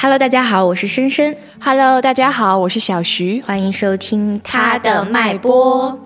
[0.00, 1.36] Hello，大家好，我是深深。
[1.58, 3.42] Hello，大家好，我是小徐。
[3.44, 5.98] 欢迎收听他的脉搏。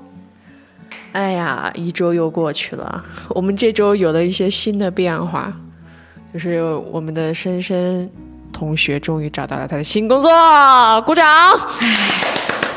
[1.13, 5.53] 哎呀，一周又过去了， 我们这周有了一些新的变化，
[6.33, 8.11] 就是我们的深深
[8.51, 10.31] 同学终于找到了他的新工作，
[11.03, 11.27] 鼓掌！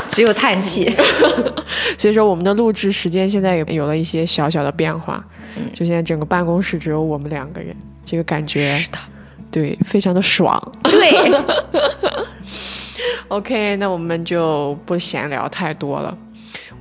[0.09, 0.93] 只有叹气。
[1.97, 5.23] 所以说，我们的录制时间现在也有了一些小小的变化，
[5.73, 8.97] 就现在整个办公室只有我们两个人，这个感觉是的，
[9.55, 10.61] 对，非常的爽。
[10.83, 11.31] 对，
[13.29, 16.17] OK，那我们就不闲聊太多了，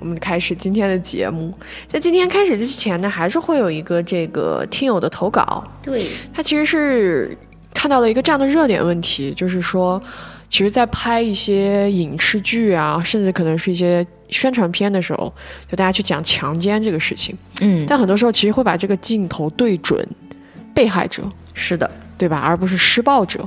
[0.01, 1.55] 我们开始今天的节目。
[1.87, 7.38] 在今天开始之前呢，还是会有一个这个听友的投稿，对，他其实是
[7.73, 10.02] 看到了一个这样的热点问题，就是说，
[10.51, 15.32] 其实，在拍一些影视剧啊，甚至可能是一些宣传片的时候，
[15.70, 20.04] 就大家去讲强奸这个事情，嗯，但很多时候其实会把这个镜头对准
[20.74, 21.23] 被害者，
[21.54, 22.38] 是的，对吧？
[22.38, 23.46] 而不是施暴者。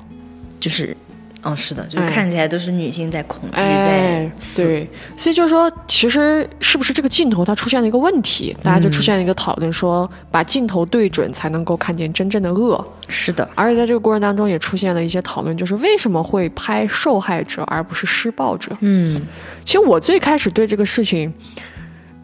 [0.59, 0.97] 就是，
[1.43, 12.83] 嗯，是的，就是哎看起来都是女性在恐惧，哎在，刺，对，所以就是说，其实是不是这个镜头它出现了一个问题，大家就出现了一个讨论，说把镜头对准才能够看见真正的恶。
[13.07, 18.75] 是的，而且在这个过程当中也出现了一些讨论，就是为什么会拍受害者而不是施暴者？
[18.81, 19.21] 嗯
[19.63, 21.31] 其实我最开始对这个事情，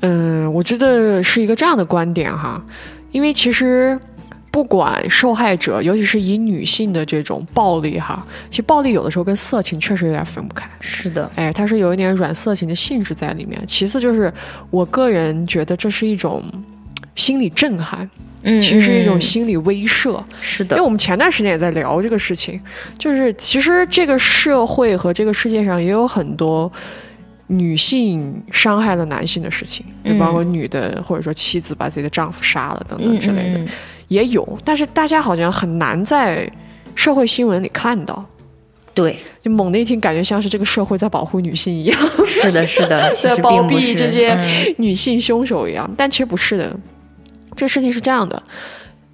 [0.02, 2.60] 嗯，我觉得是一个这样的观点哈，
[3.12, 3.98] 因为其实。
[4.54, 10.70] 不管受害者，尤其是以女性的这种暴力哈，其实暴力有的时候跟色情确实有点分不开。
[10.80, 13.60] 是的，哎，它是有一点软色情的性质在里面。
[13.66, 14.32] 其次就是，
[14.70, 16.44] 我个人觉得这是一种
[17.16, 18.08] 心理震撼，
[18.44, 20.24] 嗯，其实是一种嗯心理威慑。
[20.40, 22.62] 是的因为，我们前段时间也在聊这个事情，
[23.00, 26.72] 就是其实这个社会和这个世界上也有很多
[27.48, 33.68] 女性伤害了男性的事情，就包括女的或者说妻子把自己的丈夫杀了等等嗯之类的，嗯嗯
[34.08, 34.58] 也有。
[34.64, 36.50] 但是大家好像很难在
[36.96, 38.24] 社会新闻里看到，
[38.94, 42.00] 对，就猛的一听，感觉像是这个社会在保护女性一样。
[42.26, 46.76] 是的，是的， 在包庇这些嗯女性凶手一样，但其实不是的。
[47.56, 48.42] 这事情是这样的，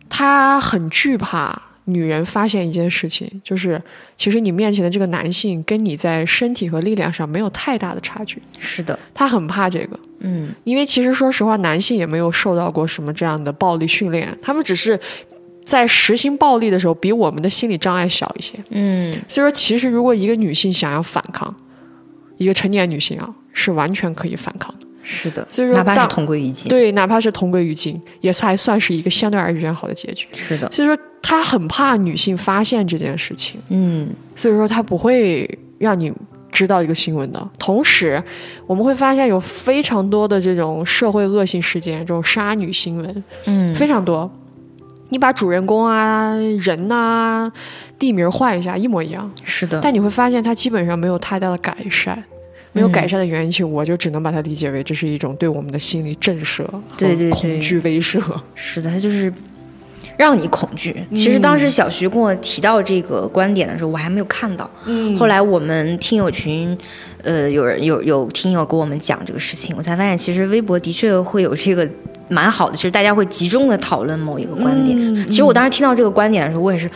[0.09, 1.61] 他很惧怕
[1.93, 3.81] 女人发现一件事情，就是
[4.15, 9.99] 其实你面前的这个男性跟你在身体和力量上没有太大的差距，是的，他很怕这个。
[10.21, 14.99] 嗯因为其实说实话，男性也没有受到过什么这样的暴力训练，他们只是
[15.63, 18.53] 在实行暴力的时候比我们的心理障碍小一些。
[18.69, 21.55] 嗯，所以说，其实如果一个女性想要反抗，
[22.37, 24.85] 一个成年女性啊，是完全可以反抗的。
[25.01, 30.27] 是的，所以说哪怕是同归于尽，对，哪怕是同归于尽，也才算是一个相对而言好的结局。
[30.33, 36.11] 是的，所以说，他很怕女性发现这件事情，嗯所以说他不会让你
[36.51, 37.49] 知道一个新闻的。
[37.57, 38.21] 同时，
[38.67, 44.29] 我们会发现有非常多的这种社会恶性事件，这种杀女新闻嗯，非常多。
[45.11, 47.51] 你把主人公啊、人呐、
[47.97, 52.23] 地名换一下，一模一样，是的，但你会发现它基本上没有太大的改善。
[52.71, 58.21] 没有改善的原因，其实我就只能把它理解为这是一种对我们的心理震慑和对恐惧威慑。
[58.55, 59.33] 是的，它就是
[60.17, 60.95] 让你恐惧。
[61.15, 64.69] 其实当时小徐跟我提到这个观点的时候，我还没有看到。
[64.85, 66.77] 嗯后来我们听友群，
[67.23, 71.87] 呃，有人有有听友跟我们讲这个事情，我才发现其实微博的确会有这个
[72.27, 74.95] 蛮好的，其实大家会集中的讨论某一个观点。
[74.99, 76.89] 嗯其实我当时听到这个观点的时候，我也是，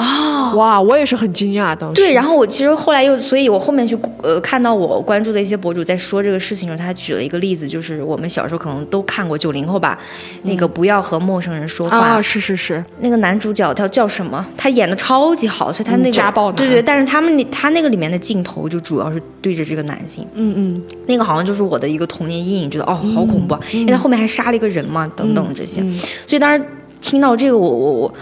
[0.00, 1.94] 哦，哇，我也是很惊讶当时。
[1.94, 9.98] 对，然后我其实后来又，所以我后面去呃看到我关注的一些博主在说这个事情的时候，他举了一个例子，就是我们小时候可能都看过九零后吧，
[10.44, 14.44] 那个不要和陌生人说话，啊，是是是，那个男主角他叫什么？
[14.56, 16.56] 他演的超级好，所以他那个、嗯家暴男。
[16.56, 20.82] 对对，但是他们那他那个里面的镜头就主要是对着这个男性，嗯嗯。
[21.06, 25.98] 那个好像就是我的一个童年阴影，觉得哦好恐怖啊，因为他后面还杀了一个人嘛，等等这些，嗯。
[26.26, 26.64] 所以当时
[27.00, 28.14] 听到这个，我我我我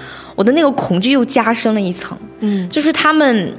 [0.42, 3.52] 的那个恐惧又加深了一层，嗯，就是他们。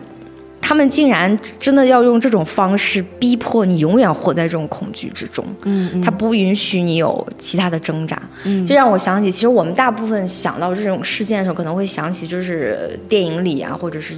[0.62, 14.14] 他们竟然真的要用这种方式逼迫你永远活在这种恐惧之中，嗯他不允许你有其他的挣扎，嗯这让我想起，其实我们大部分想到这种事件的时候，可能会想起就是电影里啊，或者是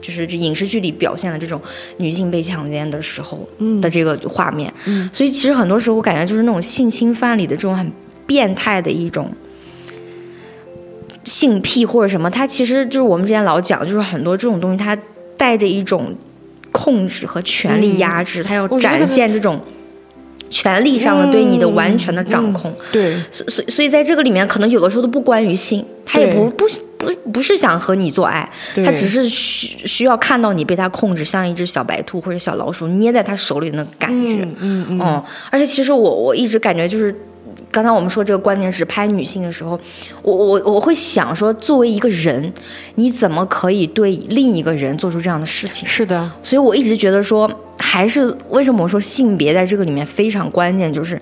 [0.00, 1.60] 就是这影视剧里表现的这种
[1.96, 3.40] 女性被强奸的时候
[3.80, 4.72] 的这个画面。
[4.84, 7.90] 嗯所以其实很多时候我感觉就是那种性侵犯里的这种很
[8.26, 9.28] 变态的一种。
[11.24, 14.96] 性癖或者什么，它其实就是我们之前老讲，就是很多这种东西，它
[15.36, 16.14] 带着一种
[16.70, 19.60] 控制和权力压制，它要展现这种
[20.50, 22.74] 权力上的对你的完全的掌嗯控。
[22.92, 26.66] 对，所所以所以在这个里面，可能有的时候都不关于性，他也不不
[26.98, 28.48] 不不是想和你做爱，
[28.84, 34.42] 他只是需需要看到你被他控制，像一只小白兔或者小老鼠捏在他手里的那感觉。
[34.42, 35.00] 嗯嗯嗯。
[35.00, 37.14] 嗯，而且其实我我一直感觉就是
[37.74, 39.78] 刚才我们说这个观点只拍女性的时候，
[40.22, 42.52] 我我我会想说，作为一个人，
[42.94, 45.88] 你怎么可以对另一个人做出这样的事情？
[45.88, 51.20] 是的，所以我一直觉得说，还是为什么我说性别在这个里面非常关键，就是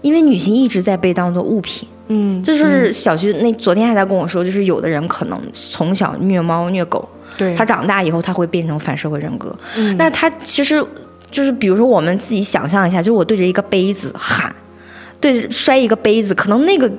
[0.00, 1.86] 因为女性一直在被当做物品。
[2.08, 7.06] 嗯，这就是小徐那昨天还在跟我说，就是有的人可能从小虐猫虐狗，
[7.36, 9.54] 对他长大以后他会变成反社会人格。
[9.76, 10.82] 嗯那他其实
[11.30, 14.50] 就是比如说我们自己想象一下，就是我对着一个杯子喊。
[15.20, 16.90] 对，摔一个杯子，可能那个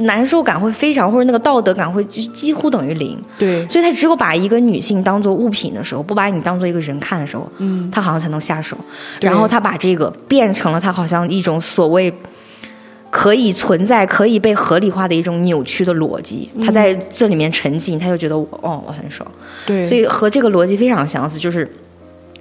[0.00, 3.20] 难受感会非常，或者那个道德感会几几乎等于零。
[3.36, 8.76] 对，所以他只有把一个女性当做物品的时候，不把你当做一个人看的时候，嗯，他好像才能下手。
[9.20, 12.12] 然后他把这个变成了他好像一种所谓
[13.10, 16.48] 可以存在、可以被合理化的一种扭曲的逻辑。
[16.64, 19.28] 他在这里面沉浸，他就觉得我哦，我很爽。
[19.66, 21.68] 对，所以和这个逻辑非常相似，就是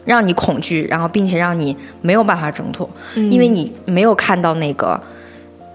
[0.05, 4.99] 让你恐惧，然后并且让你没有办法挣脱，因为你没有看到那个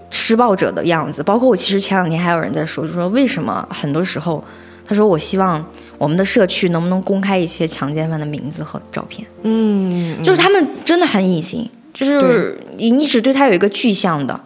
[0.09, 1.21] 施暴者的样子。
[1.23, 4.43] 包括我其实前两天还有人在说，就说为什么很多时候，
[4.85, 5.63] 他说我希望
[5.97, 14.39] 我们的社区能不能公开一些强奸犯的名字和照片，嗯，就是他们真的很隐形，就是你你只对他有一个具象的。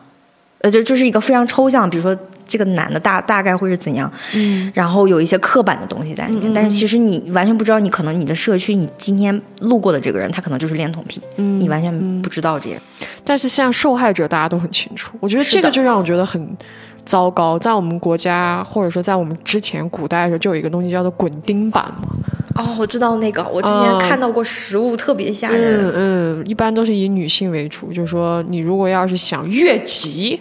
[0.59, 12.79] 呃，就就是一个非常抽象，比如说这个男的大大概会是怎样，嗯，然后有一些刻板的东西在里面，但是其实你完全不知道，你可能你的社区，你今天路过的这个人，他可能就是恋童癖，嗯你完全不知道这些。
[13.23, 15.17] 但是像受害者，大家都很清楚。
[15.19, 16.57] 我觉得这个就让我觉得很
[17.05, 17.57] 糟糕。
[17.57, 22.09] 在我们国家，或者说在我们之前古代的时候，就有一个东西叫做滚钉板嘛。
[22.55, 25.87] 哦，我知道那个，我之前哦看到过实物，特别吓人。
[25.87, 30.39] 嗯嗯，一般都是以女性为主，就是说你如果要是想越级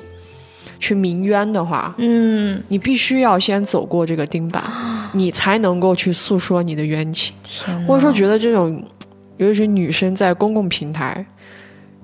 [0.82, 4.64] 去鸣冤的话，嗯，你必须要先走过这个钉板，
[5.14, 7.32] 你才能够去诉说你的冤情。
[7.86, 8.82] 或者说觉得这种，
[9.36, 11.24] 尤其是女生在公共平台，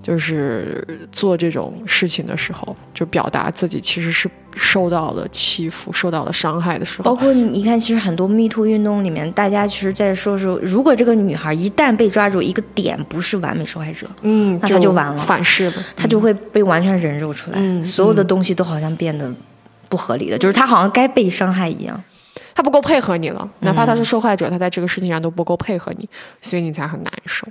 [0.09, 0.83] 就是
[1.13, 4.27] 做这种事情的时候，就表达自己其实是
[4.57, 15.75] 受到了欺负、受到了伤害的时候，包括你你看，其实很多 Me Too 运动里面，大家其实在说说，如果这个女孩一旦被抓住一个点不是完美受害者，嗯，那她就完了反噬了。
[15.95, 19.31] 她就会被完全人肉出来，嗯所有的东西都好像变得
[19.91, 22.03] 不合理的，就是她好像该被伤害一样。
[22.55, 26.09] 他不够配合你了，哪怕他是受害者，他在这个事情上都不够配合你，
[26.41, 27.47] 所以你才很难受。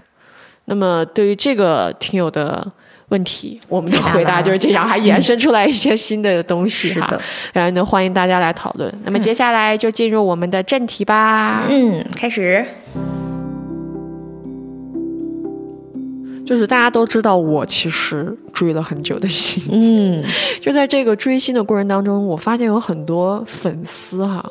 [0.70, 2.66] 那么对于这个听友的
[3.08, 7.22] 问题，我们的回答就是这样，还延伸出来一些新的东西哈是的，
[7.54, 8.94] 然后呢，欢迎大家来讨论。
[9.06, 11.64] 那么接下来就进入我们的正题吧。
[11.70, 12.66] 嗯，开始。
[16.46, 20.24] 就是大家都知道，我其实追了很久的星，嗯，
[20.62, 24.46] 就在这个追星的过程当中，我发现有很多粉丝哈，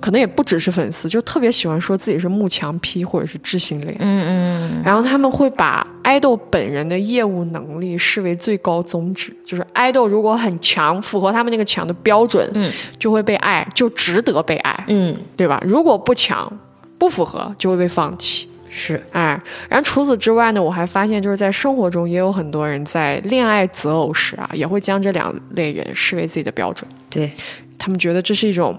[0.00, 15.60] 可能也不只是粉丝，就特别喜欢说自己是慕强批或者是智性恋，嗯嗯然后他们会把爱豆本人的业务能力视为最高宗旨，就是爱豆如果很强，符合他们那个强的标准，嗯，就会被爱，就值得被爱，嗯，对吧？
[15.64, 16.50] 如果不强，
[16.98, 18.48] 不符合，就会被放弃。
[18.68, 19.40] 是，哎，
[19.70, 26.86] 然后除此之外呢，我还发现就是在生活中也有很多人在恋爱择偶时啊，也会将这两类人视为自己的标准。
[27.08, 27.30] 对，
[27.78, 28.78] 他们觉得这是一种，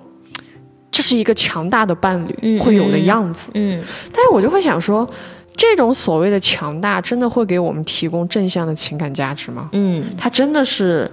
[0.98, 3.52] 这是一个强大的伴侣嗯会有的样子。
[3.54, 3.80] 嗯
[4.12, 5.08] 但是我就会想说，
[5.56, 9.70] 这种所谓的强大，真的会给我们提供正向的情感价值吗？
[9.74, 11.08] 嗯，它真的是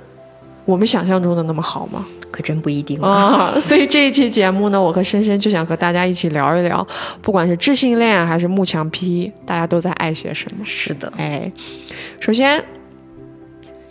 [0.65, 2.07] 我们想象中的那么好吗？
[2.31, 3.13] 可真不一定啊。
[3.13, 6.87] 啊， 所以这一期节目呢，我和深深就想和大家一起聊一聊，
[7.21, 10.65] 不管是智性恋还是慕强批，大家都在爱些什么。
[10.65, 11.53] 是的，哎，
[12.21, 12.65] 首先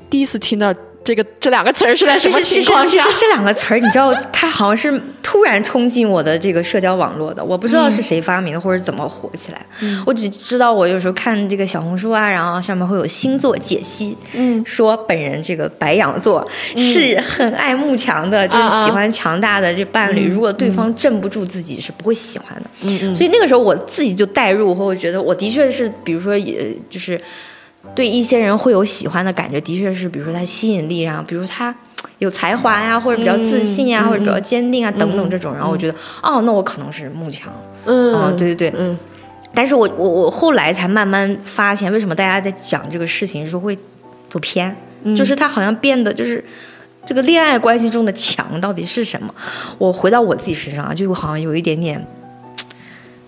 [0.09, 3.03] 第一次听到这个这两个词儿是在什么情况下？
[3.03, 3.21] 实其实？
[3.21, 9.61] 这两个词儿，你知道，它好像是突然冲进我的这个社交网络的，我不知道是谁发明的，或者怎么火起来。
[10.05, 22.69] 我只知道我有时候看这个小红书啊，然后上面会有星座解析，嗯，说本人这个白羊座是很爱慕强的，就是喜欢强大的这伴侣，如果对方镇不住自己，是不会喜欢的。
[22.83, 27.19] 嗯嗯所以那个时候我自己就代入，或我觉得我的确是，比如说也就是
[27.95, 31.73] 对一些人会有喜欢的感觉，的确是，比如说他吸引力啊，比如他
[32.19, 37.53] 有才华呀、或者比较自信呀、嗯或者比较坚定啊、等等这种，然后我觉得哦，那我可能是慕强，
[37.85, 38.97] 嗯哦，对对对，嗯
[39.53, 43.77] 但是我我我后来才慢慢发现，为什么大家在讲这个事情的时候会
[44.27, 45.15] 走偏，嗯。
[45.15, 46.43] 就是他好像变得就是。
[47.05, 49.35] 这个恋爱关系中的强到底是什么？
[49.77, 52.01] 我回到我自己身上啊，就好像有一点点，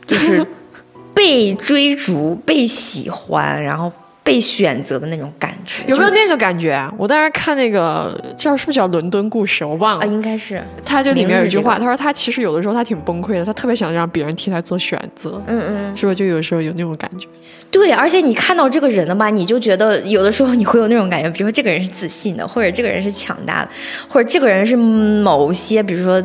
[0.07, 0.47] 就是
[1.13, 3.91] 被追逐、被喜欢，然后
[4.25, 6.91] 被选择的那种感觉，有没有那个感觉啊？
[6.97, 10.03] 我当时看那个叫是不是叫《伦敦故事》，我忘啊？
[10.03, 10.11] 了。
[10.11, 16.15] 应该是，他就里面有一句话，他说他其实有的时候他挺崩溃的，他特别想让别人替他做选择，嗯嗯，是不是？
[16.15, 17.27] 就有时候有那种感觉。
[17.69, 23.69] 对，而且你看到这个人了吧，你就觉得有的时候你会有那种感觉，比如说这个人是自信的，或者这个人是强大的，
[24.09, 26.19] 或者这个人是某些，比如说。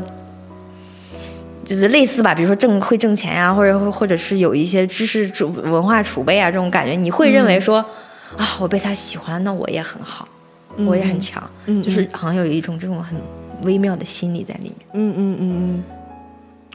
[1.70, 7.76] 就是类似吧，比如说挣会挣钱呀、或者或者是有一些知识储文化储备啊，这种感觉，你会认为说，
[8.36, 10.26] 啊，我被他喜欢，那我也很好，
[10.78, 13.16] 我也很强，嗯就是好像有一种这种很
[13.62, 14.74] 微妙的心理在里面。
[14.94, 15.84] 嗯嗯嗯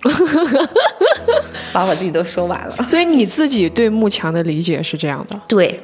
[0.06, 0.10] 嗯
[1.74, 2.76] 把我自己都说完了。
[2.78, 2.88] 嗯。
[2.88, 5.78] 所以你自己对慕强的理解是这样的，对，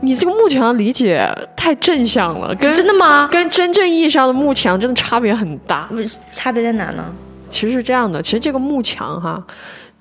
[0.00, 3.28] 你这个慕强的理解太正向了，跟真的吗？
[3.32, 5.90] 跟真正意义上的慕强真的差别很大。
[6.32, 7.04] 差别在哪呢？
[7.54, 9.40] 其实是这样的，其实这个幕墙哈，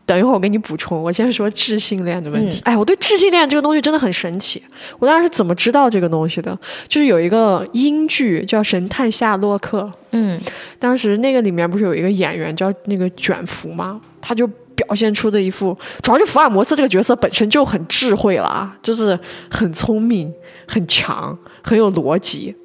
[0.07, 0.99] 等一会儿我给你补充。
[0.99, 2.59] 我先说智性恋的问题。
[2.63, 4.61] 哎，我对智性恋这个东西真的很神奇。
[4.97, 6.57] 我当时是怎么知道这个东西的？
[6.87, 9.81] 就是有一个英剧叫《神探夏洛克》，
[10.13, 10.41] 嗯
[10.79, 14.01] 当时那个里面不是有一个演员叫那个卷福吗？
[14.19, 19.17] 他就表现出的一副，主要是福尔摩斯这个角色本身就很智慧了啊，就是
[19.51, 20.33] 很聪明、
[20.67, 22.55] 很强、很有逻辑。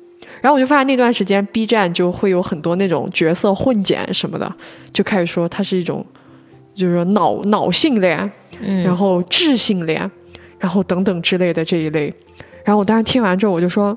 [0.40, 4.52] 然后我就发现那段时间 B 站就会有很多那种角色混剪什么的，
[4.92, 6.04] 就开始说它是一种，
[6.74, 8.30] 就是说脑脑性恋，
[8.60, 10.10] 嗯，然后智性恋，
[10.58, 12.12] 然后等等之类的这一类。
[12.64, 13.96] 然后我当时听完之后，我就说，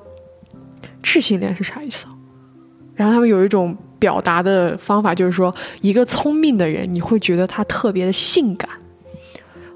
[1.01, 2.11] 智性恋是啥意思啊？
[2.95, 8.69] 然后他们有一种表达的方法，就是说，一个聪明的人，你会觉得他特别的性感。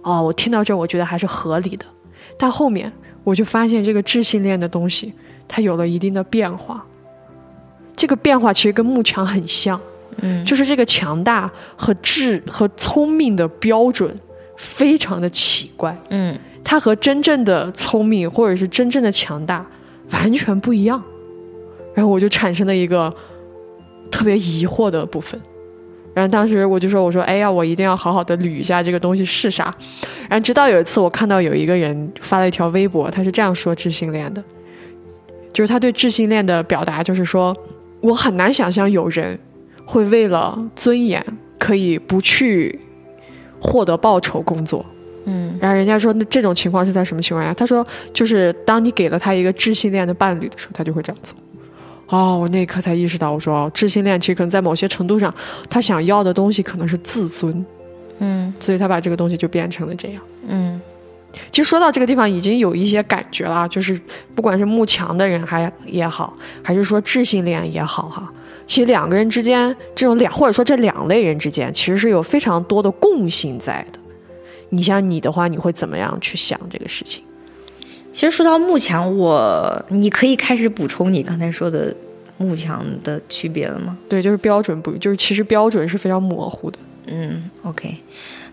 [0.02, 1.86] 哦，我听到这，我觉得还是合理的。
[2.38, 2.92] 但后面
[3.24, 5.14] 我就发现，这个智性恋的东西，
[5.48, 6.86] 它有了一定的变化。
[7.96, 9.80] 这个变化其实跟慕强很像，
[10.22, 14.14] 嗯就是这个强大和智和聪明的标准
[14.58, 19.66] 非常的奇怪，嗯它和真正的聪明或者是真正的强大
[20.12, 21.02] 完全不一样。
[21.94, 23.14] 然后我就产生了一个
[24.12, 25.40] 特别疑惑的部分。
[26.14, 29.74] 然后当时我就说：“我说，哎呀，我一定要好好的捋一下这个东西是啥。”
[30.30, 34.42] 然后直到有一次，我看到有一个人发了一条微博，他是这样说智性恋的，
[35.56, 37.56] 就是他对智性恋的表达就是说，
[38.02, 39.40] 我很难想象有人
[39.86, 41.26] 会为了尊严
[41.58, 42.78] 可以不去
[43.62, 44.86] 获得报酬工作。
[45.28, 47.54] 嗯然后人家说，那这种情况是在什么情况下？
[47.54, 51.38] 他说，就是当你给了他一个智性恋的伴侣的时候，他就会这样做。
[52.08, 55.34] 哦，我那一刻才意识到，我说哦，智性恋其实可能在某些程度上，
[55.70, 57.66] 他想要的东西可能是自尊，
[58.20, 60.22] 嗯所以他把这个东西就变成了这样。
[60.50, 60.80] 嗯
[61.52, 64.00] 其实说到这个地方，已经有一些感觉了，就是
[64.34, 68.32] 不管是慕强的人还也好，还是说智性恋也好，哈，
[68.68, 74.00] 其实两个人之间这种两或者说这两类人之间，其实是有非常多的共性在的。
[74.70, 77.24] 你像你的话，你会怎么样去想这个事情？
[78.12, 81.94] 其实说到慕强，我你可以开始补充你刚才说的
[82.38, 83.98] 慕强的区别了吗？
[84.10, 86.80] 对，就是标准不，就是其实标准是非常模糊的。
[87.08, 87.94] 嗯，OK。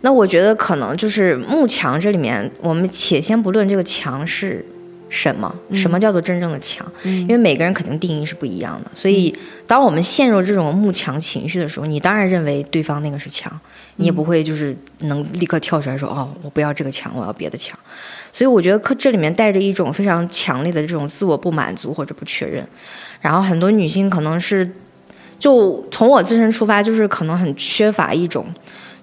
[0.03, 4.65] 那我觉得可能就是幕墙这里面，我们且先不论这个墙是
[5.09, 8.91] 什么，什么叫做真正的强，因为每个人肯定定义是不一样的。
[8.95, 9.35] 所以，
[9.67, 13.53] 当我们陷入这种幕墙情绪的时候，你当然认为对方那个是墙，
[13.97, 17.79] 你也不会就是能立刻跳出来说，哦，我不要这个墙，我要别的墙。
[18.33, 22.67] 所以我觉得可这里面带着一种非常强烈的这种自我不满足或者不确认，
[23.21, 24.69] 然后很多女性可能是，
[25.39, 28.47] 就从我自身出发，就是可能很缺乏一种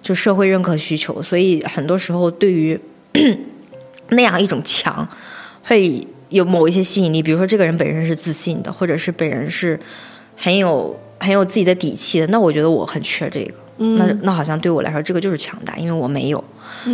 [0.02, 2.80] 就社会认可需求，所以很多时候对于
[4.10, 5.08] 那样一种强，
[5.64, 9.80] 会有某一些吸引力，比如说这个人本身是自信的，或者是本人是
[10.36, 13.54] 很有很有自己的底气的，那我觉得我很缺这个。
[13.96, 16.44] 那那好像对我来说，这个就是强大，因为我没有，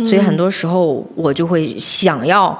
[0.04, 2.56] 所以很多时候我就会想要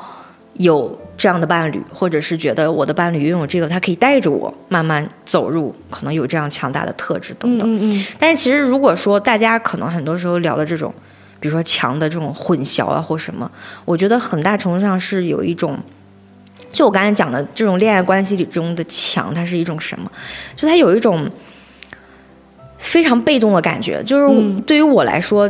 [0.54, 7.76] 有这样的伴侣，或者是觉得我的伴侣拥有这个，他可以带着我慢慢走入可能有这样强大的特质等等。
[7.76, 10.92] 嗯嗯但是其实如果说大家可能很多时候聊的这种，
[11.40, 13.50] 比如说强的这种混淆啊或什么，
[13.84, 15.78] 我觉得很大程度上是有一种。
[16.72, 20.10] 就我刚才讲的这种恋爱关系里中的强，它是一种什么？
[20.54, 21.26] 就它有一种
[22.76, 24.02] 非常被动的感觉。
[24.04, 25.48] 就是对于我来说，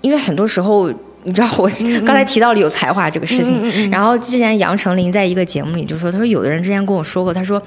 [0.00, 0.90] 因为很多时候，
[1.26, 1.68] 你知道我
[2.04, 7.60] 刚才提到了有才华这个事情，然后之前杨丞琳在一个节目里就说，他说有的人之前跟我说过，他说、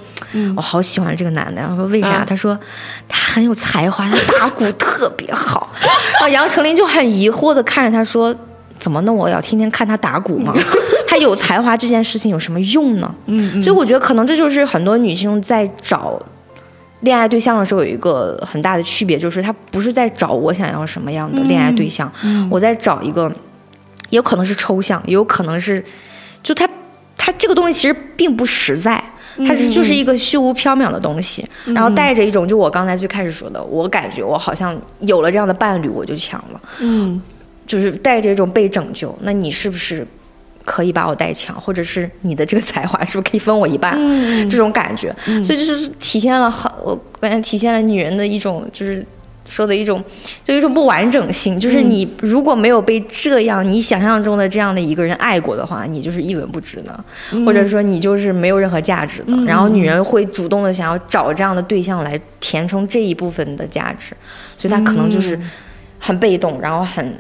[0.56, 2.10] 我好喜欢这个男的，他说为啥？
[2.18, 2.58] 啊他说
[3.08, 5.70] 他很有才华，他打鼓 特别好。
[6.14, 8.36] 然后杨丞琳就很疑惑的看着他说。
[8.80, 9.02] 怎么？
[9.02, 10.54] 那我要天天看他打鼓吗？
[11.10, 13.12] 他有才华这件事情有什么用呢？
[13.26, 16.22] 嗯所以我觉得可能这就是很多女性在找
[17.02, 22.12] 恋爱对象的时候有一个很大的区别，就是他不是在找我想要什么样的恋爱对象，
[22.50, 23.32] 我在找一个，
[24.10, 25.84] 也有可能是抽象，也有可能是
[26.42, 26.68] 就他
[27.18, 29.04] 他这个东西其实并不实在。
[29.48, 37.22] 它是就是一个虚无缥缈的东西，然后带着一种，就我刚才最开始说的，我感觉我好像有了这样的伴侣，我就强了，嗯，
[37.68, 39.16] 就是带着一种被拯救。
[39.22, 40.04] 那你是不是
[40.68, 43.98] 可以把我带强，或者是你的这个才华是不是可以分我一半？
[44.50, 49.06] 这种感觉，所以就是体现了很，我感觉体现了女人的一种就是。
[49.50, 50.04] 说的一种，
[50.44, 57.06] 就一种不完整性，就是你如果没有被这样你想象中的这样的一个人爱过的话，你就是一文不值的，
[57.46, 59.34] 或者说你就是没有任何价值的。
[59.46, 64.14] 然后女人会主动的想要找这样的对象来填充这一部分的价值，
[64.58, 65.40] 所以她可能就是
[65.98, 67.18] 很被动，然后很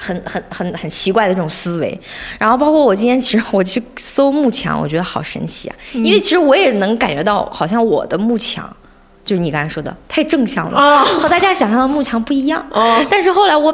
[0.00, 2.00] 很很很很奇怪的这种思维。
[2.38, 8.68] 然后包括我今天其实我去搜幕墙，我觉得好神奇啊，因为其实我也能感觉到，好像我的幕墙。
[9.22, 12.66] 就是你刚才说的太正向了，和大家想象的幕墙不一样。
[13.08, 13.72] 但是后来我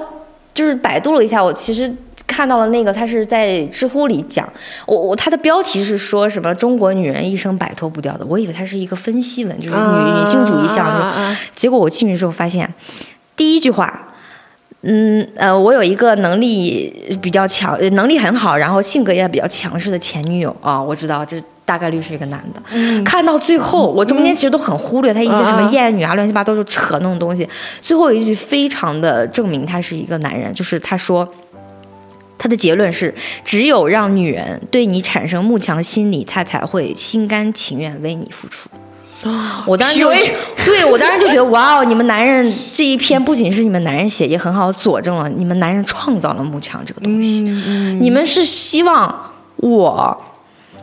[0.53, 1.91] 就是百度了一下，我其实
[2.27, 4.47] 看到了那个，他是在知乎里讲，
[4.85, 11.37] 我我他的标题是说什么中国女人一生摆脱不掉的，我以为它是一个分析文，就是女女性主义项目。
[11.55, 12.75] 结果我进去之后发现，
[13.35, 14.09] 第一句话，
[14.87, 21.37] 嗯呃，我有一个能力比较强，能力很好，然后性格也比较强势的前女友啊，我知道这。
[21.67, 22.63] 大概率是一个男的，
[23.03, 27.45] 看到最后，我中间其实都很忽略他一些什么艳女啊、乱七八糟就扯那种东西。
[27.81, 31.29] 最后一句非常的证明他是一个男人，就是他说，
[32.39, 33.13] 他的结论是：
[33.45, 38.71] 只有让女人对你产生慕强心理，他才会心甘情愿为你付出。
[39.67, 40.09] 我当时就
[40.65, 47.41] 对我当时就觉得，哇哦，你们男人这一篇不仅是你们男人写，也很好佐证了你们男人创造了幕墙这个东西。
[48.01, 50.23] 你们是希望我。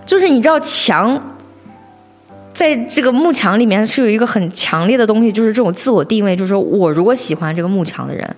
[0.05, 1.17] 就是你知道墙，
[2.53, 8.35] 在这个幕墙里面是有一个很强烈的东西，就是这种自我定位，就是说我如果喜欢这个幕墙的人，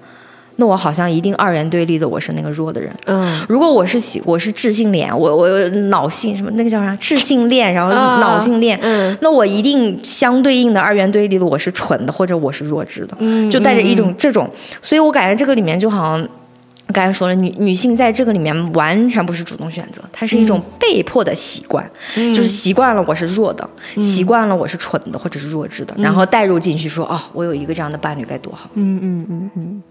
[0.58, 2.92] 那我好像一定二元对立的，我是那个弱的人。
[3.06, 5.50] 嗯，如果我是喜我是智性恋，我我
[5.90, 14.50] 脑性什么那个叫啥智性恋，然后脑性恋，嗯，那我一定相对应的二元对立的，我是蠢的或者我是弱智的，嗯，就带着一种这种，
[14.82, 16.28] 所以我感觉这个里面就好像。
[16.94, 21.84] 刚才说了，女女性在这个里面完全不是主动选择，它是一种被迫的习惯，
[22.16, 23.68] 就是习惯了我是弱的，
[24.00, 28.70] 习惯了我是蠢的或者是弱智的，然后带入进去说哦，我有一个这样的伴侣该多好。
[28.76, 29.84] 嗯嗯嗯嗯，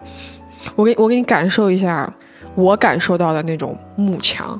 [0.75, 2.12] 我给我给你感受一下
[2.55, 4.59] 我感受到的那种慕强，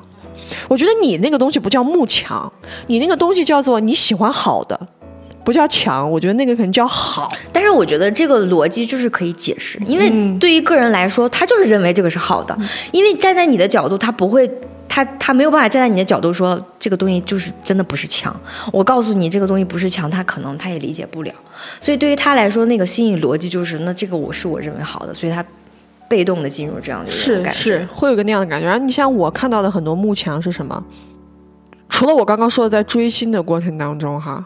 [0.67, 2.51] 我觉得你那个东西不叫慕强，
[2.87, 4.79] 你那个东西叫做你喜欢好的。
[5.43, 7.31] 不叫强，我觉得那个可能叫好。
[7.53, 12.57] 但是我觉得这个逻辑就是可以解释，因为对于个人来说，他就是认为这个是好的。
[12.91, 14.49] 因为站在你的角度，他不会，
[14.89, 18.35] 他他没有办法站在你的角度说这个东西就是真的不是强。
[18.73, 21.31] 我告诉你这个东西不是强，他可能他也理解不了。
[21.79, 25.45] 所以对于他来说，那个心理逻辑就是，那这个我是我认为好的，所以他
[26.07, 28.65] 被动的进入这样的一个感觉，是会有个那样的感觉。
[28.67, 30.83] 然后你像我看到的很多幕墙是什么？
[31.89, 34.45] 除了我刚刚说的，在追星的过程当中，哈。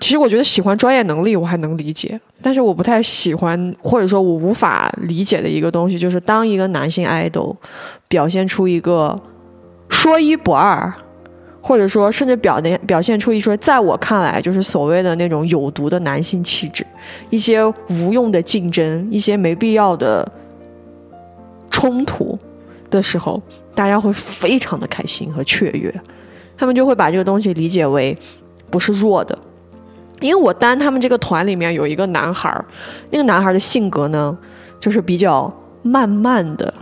[0.00, 7.56] 其实我觉得喜欢专业能力我还能理解，但是我不太喜欢或者说我无法理解的一个东西，就是当一个男性爱豆
[8.06, 9.20] 表现出一个
[9.88, 10.94] 说一不二，
[11.60, 16.86] 或者说甚至表现表现出一说在我看来就是所谓的那种有毒的男性气质，
[17.28, 20.30] 一些无用的竞争，一些没必要的
[21.70, 22.38] 冲突
[22.90, 23.40] 的时候，
[23.74, 25.94] 大家会非常的开心和雀跃，
[26.58, 28.16] 他们就会把这个东西理解为
[28.68, 29.38] 不是弱的。
[30.20, 32.62] 因为我单他们这个团里面有一个男孩儿，
[33.10, 34.36] 那个男孩的性格呢，
[34.78, 35.50] 就是比较
[35.82, 36.74] 慢慢的，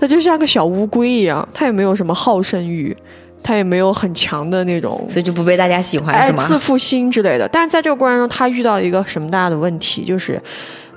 [0.00, 2.96] 他就像个小乌龟一样，他也没有什么好胜欲，
[3.42, 6.42] 他也没有很强的那种，所以就不被大家喜欢，是吗？
[6.46, 7.46] 自负心之类的。
[7.52, 10.40] 但是在这个过程中，他遇到一个什么大的问题，就是，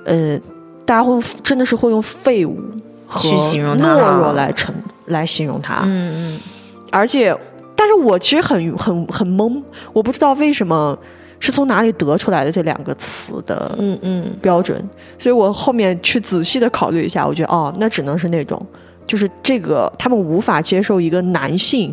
[0.06, 0.38] 呃，
[0.86, 2.58] 大家会真的是会用废物
[3.12, 4.74] 和懦弱来成
[5.06, 6.40] 来形容他，嗯嗯。
[6.90, 7.36] 而且，
[7.76, 10.98] 但是我其实很很很懵，我不知道为什么。
[11.44, 14.80] 是从哪里得出来的这两个词的嗯嗯标准？
[15.18, 18.64] 所以我后面去仔细的考虑一下，我觉得哦，那只能是那种，
[19.08, 21.92] 就是这个他们无法接受一个男性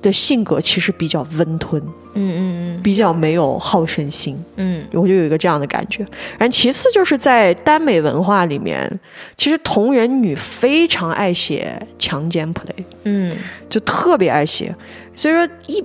[0.00, 1.82] 的性格其实比较温吞，
[2.14, 6.06] 嗯嗯嗯，比较没有好胜心，嗯，我就有一个这样的感觉。
[6.38, 8.90] 然后其次就是在耽美文化里面，
[9.36, 13.32] 其实同人女非常爱写强奸 play，嗯，
[13.68, 14.74] 就特别爱写，
[15.14, 15.84] 所以说一。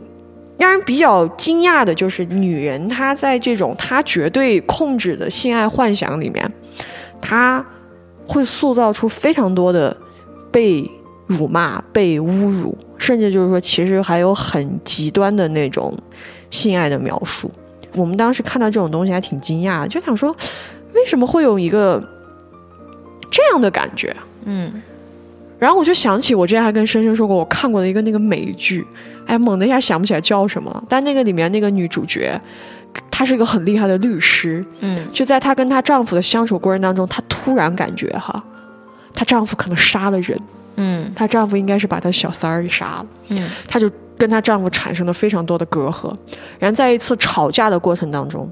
[0.57, 6.49] 让人比较惊讶的就是，女人她在这种她绝对控制的性爱幻想里面，
[7.19, 7.63] 她
[8.25, 9.95] 会塑造出非常多的
[10.49, 10.89] 被
[11.27, 15.93] 辱骂、被侮辱，甚至就是说，其实还有很极端的那种
[16.51, 17.51] 性爱的描述。
[17.95, 20.35] 我们当时看到这种东西还挺惊讶，就想说，
[20.93, 22.03] 为什么会有一个
[23.31, 24.15] 这样的感觉？
[24.43, 24.81] 嗯，
[25.57, 28.85] 然后我就想起我之前还跟深深说过，我看过的一个那个美剧。
[29.25, 30.83] 哎，猛的一下想不起来叫什么了。
[30.88, 32.39] 但那个里面那个女主角，
[33.09, 34.63] 她是一个很厉害的律师。
[34.81, 38.43] 嗯就在她跟她丈夫的相处过程当中，她突然感觉哈，
[39.15, 40.39] 她丈夫可能杀了人，
[40.75, 41.11] 嗯。
[41.15, 43.05] 她丈夫应该是把她小三儿给杀了。
[43.29, 43.49] 嗯。
[43.67, 46.13] 她就跟她丈夫产生了非常多的隔阂，
[46.59, 48.49] 然后在一次吵架的过程当中，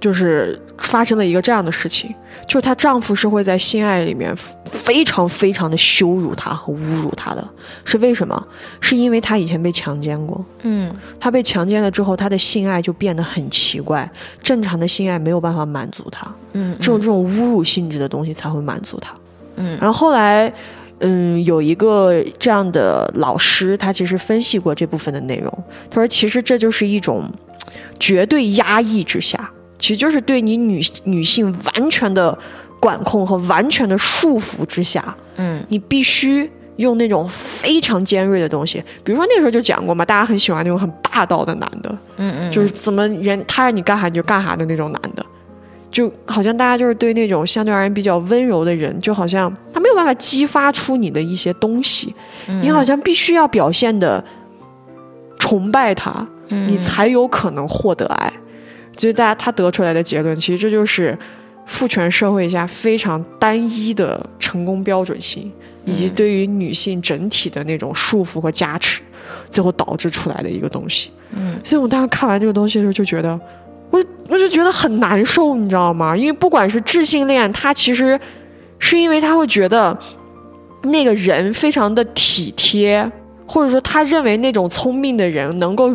[0.00, 2.14] 就是发生了一个这样的事情，
[2.46, 4.32] 就是她丈夫是会在性爱里面
[4.64, 7.46] 非常非常的羞辱她和侮辱她的，
[7.84, 8.46] 是为什么？
[8.80, 10.94] 是因为她以前被强奸过，嗯。
[11.18, 14.08] 她被强奸了之后，她的性爱就变得很奇怪，
[14.40, 19.12] 正常的性爱没有办法满足她，嗯只有这种侮辱性质的东西才会满足她。
[19.56, 19.76] 嗯。
[19.80, 20.52] 然后后来，
[21.00, 25.52] 嗯，有一个这样的老师，他其实分析过这部分的内容。
[25.90, 27.24] 他说，其实这就是一种
[27.98, 32.36] 绝对压抑之下，其实就是对你女女性完全的
[32.80, 36.50] 管控和完全的束缚之下，嗯你必须。
[36.78, 45.26] 用那种非常尖锐的东西，比如说那个时候就讲过嘛，大家很喜欢那种很霸道的男的，嗯嗯，就是怎么人他让你干啥你就干啥的那种男的，
[45.98, 52.14] 就好像大家就是对那种相对而言比较温柔的人，就好像他没有办法激发出你的一些东西，
[52.62, 54.24] 你好像必须要表现的
[55.40, 58.32] 崇拜他，你才有可能获得爱。
[58.96, 61.18] 所以大家他得出来的结论，其实这就是
[61.66, 65.50] 父权社会下非常单一的成功标准性，
[65.84, 69.02] 以及对于女性整体的那种束缚和加持，
[69.50, 71.10] 最后导致出来的一个东西。
[71.32, 73.36] 嗯，所以我当时看完这个东西的时候，就觉得，
[73.90, 76.16] 我我就觉得很难受，你知道吗？
[76.16, 78.18] 因为不管是智性恋，他其实
[78.78, 79.96] 是因为他会觉得
[80.84, 83.10] 那个人非常的体贴，
[83.46, 85.90] 或者说他认为那种聪明的人能够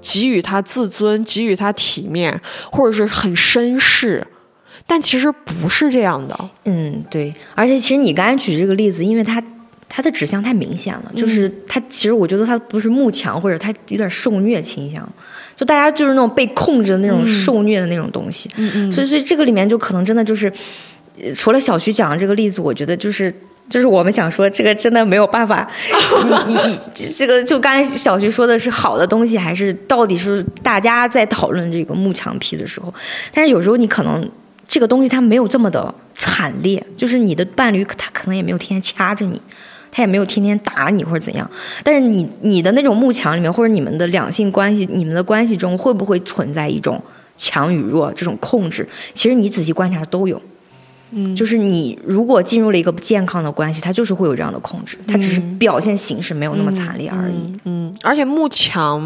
[0.00, 4.26] 给予他自尊，给予他体面，或者是很绅士。
[4.86, 9.42] 但其实不是这样的，嗯，对，而且其实你刚才举这个例子，因为他。
[9.90, 15.08] 他的指向太明显了，就是他其实我觉得他不是慕强，或者他有点受虐倾向，
[15.58, 20.50] 就大家就是那种被控制的那种受虐的那种东西，嗯嗯所以所以这个里面就可能真的就是，
[21.20, 23.34] 呃除了小徐讲的这个例子，我觉得就是。
[23.70, 25.70] 就是我们想说，这个真的没有办法，
[26.48, 26.78] 你你你
[27.14, 32.90] 这个就刚才小徐说的是好的东西，还是到底是大家在讨论这个幕墙皮的时候，
[33.30, 34.26] 但是有时候你可能
[34.66, 39.38] 这个东西它没有这么的惨烈，就是你的伴侣他可能也没有天天掐着你，
[39.90, 41.50] 他也没有天天打你或者怎样，
[41.82, 47.02] 但是你你的那种幕墙里面，或者你们的两性关系，你们的关系中会不会存在一种
[47.36, 48.88] 强与弱这种控制？
[49.14, 50.40] 其实你仔细观察都有。
[51.10, 57.58] 嗯，就是你如果进入了一个不健康的关系，它就是会有这样的控制，它只是表现形式没有那么惨烈而已。
[57.64, 59.00] 嗯，而且慕强，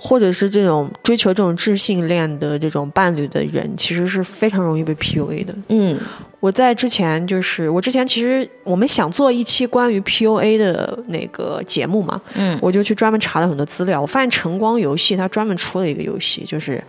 [0.00, 5.52] 或者是这种追求这种智性恋的这种伴侣的人，其实是非常容易被 PUA 的。
[5.70, 5.98] 嗯
[6.38, 14.00] 我在之前就是我之前其实我们想做一期关于 PUA 的那个节目嘛，嗯，我就去专门查了很多资料。
[14.00, 16.80] 我发现晨光游戏它专门出了一个游戏，就是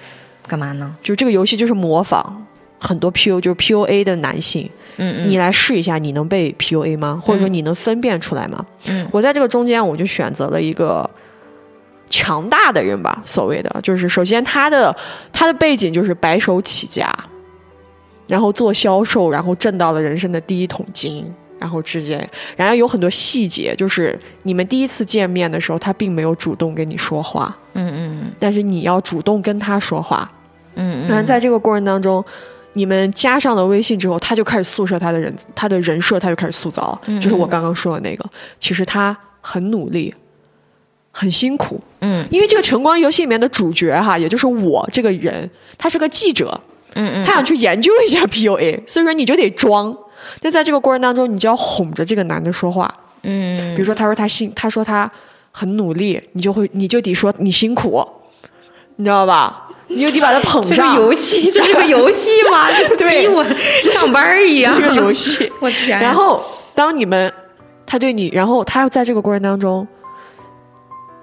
[0.46, 0.96] 干嘛呢？
[1.02, 2.46] 就这个游戏就是模仿
[2.80, 7.20] 很多 PU 就是 PUA 的男性，嗯你来试一下，你能被 PUA 吗？
[7.26, 8.64] 或者说你能分辨出来吗？
[8.86, 11.10] 嗯我在这个中间我就选择了一个。
[12.10, 14.96] 强大的人吧，所谓的就是，首先他的
[15.32, 17.14] 他的背景就是白手起家，
[18.28, 21.26] 然后做销售，然后挣到了人生的第一桶金，
[21.60, 30.32] 然后之间，然后有很多细节，就是你们第一次见面的时候，他并没有主动跟你说话，嗯嗯但是你要主动跟他说话，
[30.76, 32.24] 嗯然后在这个过程当中，
[32.74, 38.24] 你们加上了微信之后，他就开始塑设他的人，他的人设他就开始塑造，就是我刚刚说的那个，
[38.60, 40.14] 其实他很努力，
[41.12, 46.60] 很辛苦，嗯因为这个晨光游戏里面的主角哈，也就是我这个人，他是个记者，
[46.96, 49.96] 嗯嗯他想去研究一下 PUA，所以说你就得装。
[50.42, 52.94] 那在这个过程当中，你就要哄着这个男的说话，
[53.24, 55.12] 嗯比如说他说他辛，他说他
[55.52, 58.06] 很努力，你就会你就得说你辛苦，
[58.98, 59.66] 你知道吧？
[59.88, 60.96] 你就得把他捧这上。
[60.96, 62.70] 个游戏， 这是个游戏吗？
[62.72, 63.44] 这对逼我
[63.82, 64.72] 上班儿一样。
[64.76, 65.52] 这是个游戏。
[65.60, 66.00] 我天呀！
[66.00, 66.44] 然后
[66.76, 67.34] 当你们
[67.88, 69.88] 他对你，然后他要在这个过程当中，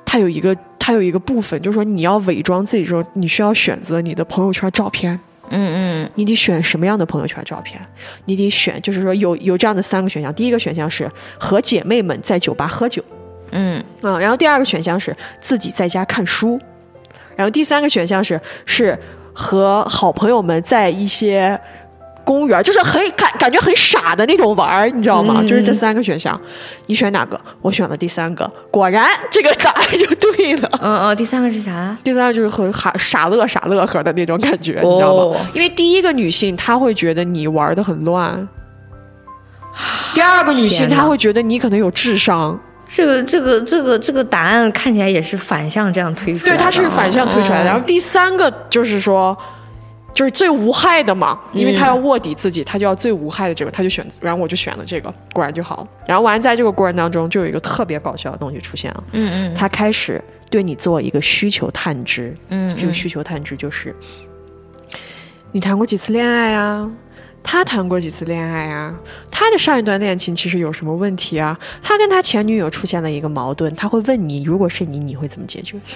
[0.06, 5.20] 他有一个它有一个部分，就是说你要伪装自己的时候，你需要选择你的朋友圈照片。
[5.48, 7.80] 嗯嗯你得选什么样的朋友圈照片？
[8.24, 10.34] 你得选，就是说有有这样的三个选项。
[10.34, 13.04] 第一个选项是和姐妹们在酒吧喝酒
[13.52, 16.58] 嗯啊，然后第二个选项是自己在家看书，
[17.36, 18.98] 然后第三个选项是是
[19.32, 21.56] 和好朋友们在一些
[22.26, 25.36] 公园，就是很感感觉很傻的那种玩儿，你知道吗？
[25.38, 26.38] 嗯就是这三个选项，
[26.86, 27.40] 你选哪个？
[27.62, 30.68] 我选了第三个，果然这个答案就对了。
[30.82, 31.96] 嗯嗯，第三个是啥？
[32.02, 35.22] 第三个就是很傻傻乐傻乐呵的那种感觉，你知道吗？
[35.22, 38.46] 哦因为第一个女性她会觉得你玩的很乱，
[40.12, 42.58] 第二个女性她会觉得你可能有智商，
[42.88, 47.64] 这个这个这个这个答案看起来也是反向这样推出来对，的，它是反向推出来的。
[47.64, 49.36] 嗯然后第三个就是说，
[50.16, 55.88] 就是最无害的嘛，因为他要卧底自己，他就要最无害的这个，他就选，然后我就选了这个，果然就好了。
[56.06, 60.18] 然后完，在这个过程当中，就有一个特别搞笑的东西出现了，嗯嗯他开始
[60.50, 63.94] 对你做一个需求探知，嗯，这个需求探知就是，
[65.52, 66.90] 你谈过几次恋爱啊？
[67.42, 68.94] 他谈过几次恋爱啊？
[69.30, 71.56] 他的上一段恋情其实有什么问题啊？
[71.82, 75.76] 他跟他前女友出现了一个矛盾，他会问你，如果是你，你会怎么解决？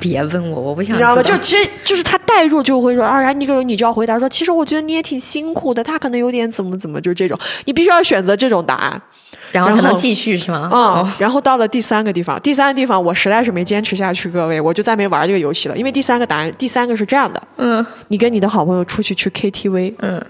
[0.00, 1.16] 别问我，我不想你知道吗？
[1.16, 9.00] 道就其实就是他代入就会说啊，然后你可能你就要回答说，其实我觉得你也挺辛苦的，他可能有点怎么怎么，就是这种，你必须要选择这种答案
[9.52, 10.68] 然后才能继续是吗？
[10.72, 20.24] 啊、哦然后到了第三个地方，第三个地方我实在是没坚持下去，各位，我就再没玩这个游戏了，因为第三个答案，第三个是这样的，嗯你跟你的好朋友出去去 KTV 嗯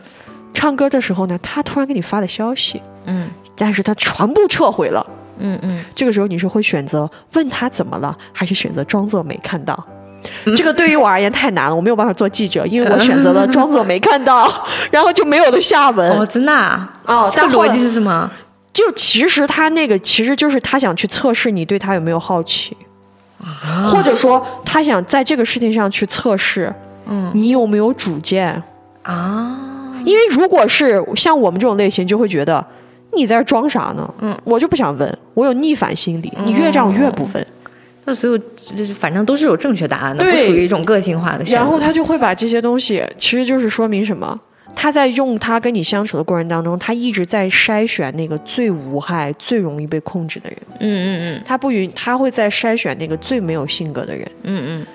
[0.52, 5.06] 唱歌的时候呢，他突然给你发了消息，嗯但是他全部撤回了。
[5.38, 9.86] 嗯嗯，这个时候你是会选择问他怎么了，还是选择装作没看到？
[10.56, 14.50] 这个对于我而言太难了，我没有办法做记者，因为我选择了装作没看到，
[14.90, 16.10] 然后就没有了下文。
[16.10, 16.88] 哦，真的啊？
[17.06, 18.30] 哦这个但逻辑是什么？
[18.72, 22.76] 就其实他那个其实就是他想去测试你对他有没有好奇，
[23.84, 26.72] 或者说他想在这个事情上去测试，
[27.08, 28.62] 嗯你有没有主见？
[29.02, 29.56] 啊，
[30.04, 32.64] 因为如果是像我们这种类型，就会觉得
[33.12, 34.08] 你在这装啥呢？
[34.20, 37.46] 嗯，我就不想问，我有逆反心理，你越这样越不问。
[38.04, 41.44] 那所有就是反正都是有正确答案的，不属于一种个性化的。
[41.44, 44.38] 然后他就会把这些东西，其实就是说明什么？
[44.74, 50.58] 他在用他跟你相处的过程当中，他一直在筛选那个最无害、最容易被控制的人。
[50.78, 54.86] 嗯嗯嗯他不允，他会在筛选那个最没有性格的人，嗯嗯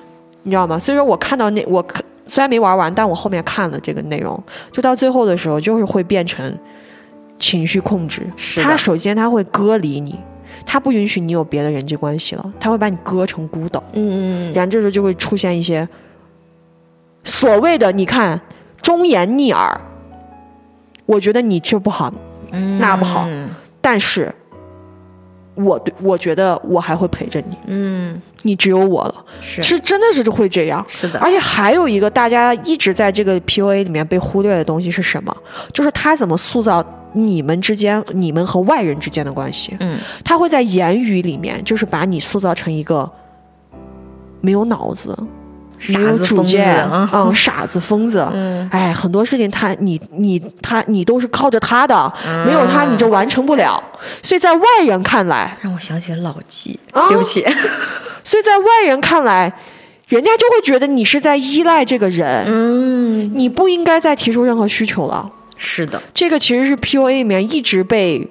[0.43, 0.79] 你知道吗？
[0.79, 1.85] 所以说我看到那我
[2.25, 4.41] 虽然没玩完，但我后面看了这个内容，
[4.71, 6.57] 就到最后的时候，就是会变成
[7.37, 8.21] 情绪控制。
[8.37, 10.17] 是他首先他会隔离你，
[10.63, 13.83] 他不允许你有别的人际关系了，他会把你割成孤岛。
[13.93, 15.87] 嗯嗯然后这时候就会出现一些
[17.23, 18.39] 所谓的你看
[18.81, 19.81] 忠言逆耳，
[21.05, 22.13] 我觉得你这不好，
[22.51, 23.25] 嗯，那不好。
[23.27, 23.49] 嗯
[23.81, 24.33] 但是
[25.53, 29.61] 我对我觉得我还会陪着你，嗯，你只有我了，是。
[29.61, 30.83] 是真的是会这样。
[30.87, 35.37] 是的，而且还有一个大家一直在这个 PUA 里面被忽略的东西是什么？
[35.71, 36.83] 就是他怎么塑造
[37.15, 39.75] 你们之间、你们和外人之间的关系。
[39.79, 43.09] 嗯他会在言语里面，就是把你塑造成一个
[44.41, 45.17] 没有脑子、
[45.79, 48.27] 傻没有子疯子主见，啊，嗯，傻子、疯子。
[48.33, 52.13] 嗯哎，很多事情他你你他你都是靠着他的，
[52.45, 53.81] 没有他你就完成不了。
[54.21, 57.41] 所以在外人看来，让我想起了老纪，啊对不起，
[58.23, 59.51] 所以在外人看来，
[60.07, 65.29] 人家就会觉得你是在依赖这个人，嗯，你不应该再提出任何需求了。
[65.57, 68.27] 是的，这个其实是 PUA 里面一直被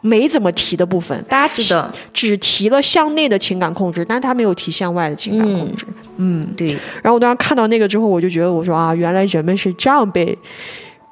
[0.00, 5.86] 没怎么提的部分，大家是的，只提了向内的情感控制，但他没有提向外的情感控制。
[6.16, 10.36] 嗯，对，然后我当时看到那个之后，我就觉得我说啊，原来人们是这样被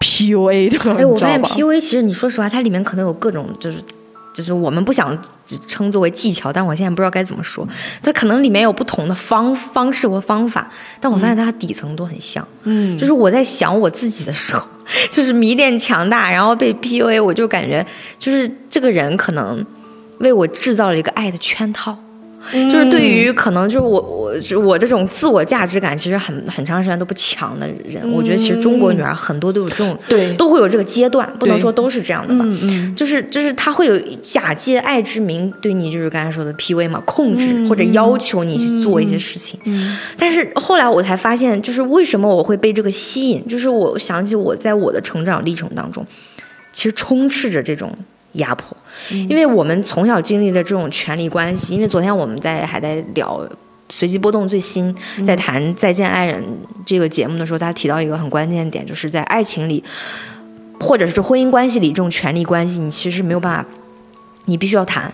[0.01, 3.79] PUA 的，哎，我发现？PUA 其实你说实话，它里面可能有各种就是。
[4.33, 5.19] 就是我们不想
[5.67, 7.69] 称作为技巧，但我现在不知道该怎么说。
[8.01, 12.47] 它可能里面有不同的方方式和方法，但我发现它底层都很像。
[12.63, 14.65] 嗯，就是我在想我自己的时候，
[15.09, 17.87] 就是迷恋强大，然后被 PUA，我就感觉
[18.19, 19.65] 就是这个人可能
[20.19, 21.97] 为我制造了一个爱的圈套。
[22.53, 30.35] 就是对于可能就是我我就我这种自我价值感其实很很长时间都不强的人，我觉得其实中国女孩很多都有这种对。
[30.35, 32.45] 都会有这个阶段，不能说都是这样的吧。
[32.97, 39.61] 就是就是她会有假借爱之名对你就是刚才说的 PUA 嘛，控制或者要求你去做一些事情。
[39.65, 39.97] 嗯。
[40.17, 46.07] 但是后来我才发现，就是为什么我会被这个吸引，就是我想起我在我的成长历程当中，
[46.73, 47.93] 其实充斥着这种
[48.33, 48.77] 压迫，
[49.11, 51.75] 因为我们从小经历的这种权力关系。
[51.75, 53.49] 因为昨天我们在还在聊。
[53.93, 54.95] 随机波动最新
[55.27, 56.41] 在谈《再见爱人》
[56.87, 59.83] 这个节目的时候，他提到一个很关键的点，就是在爱情里，
[60.79, 63.69] 或者是婚姻关系里，这种权力关系，你其实没有办法，
[64.45, 65.13] 你必须要谈。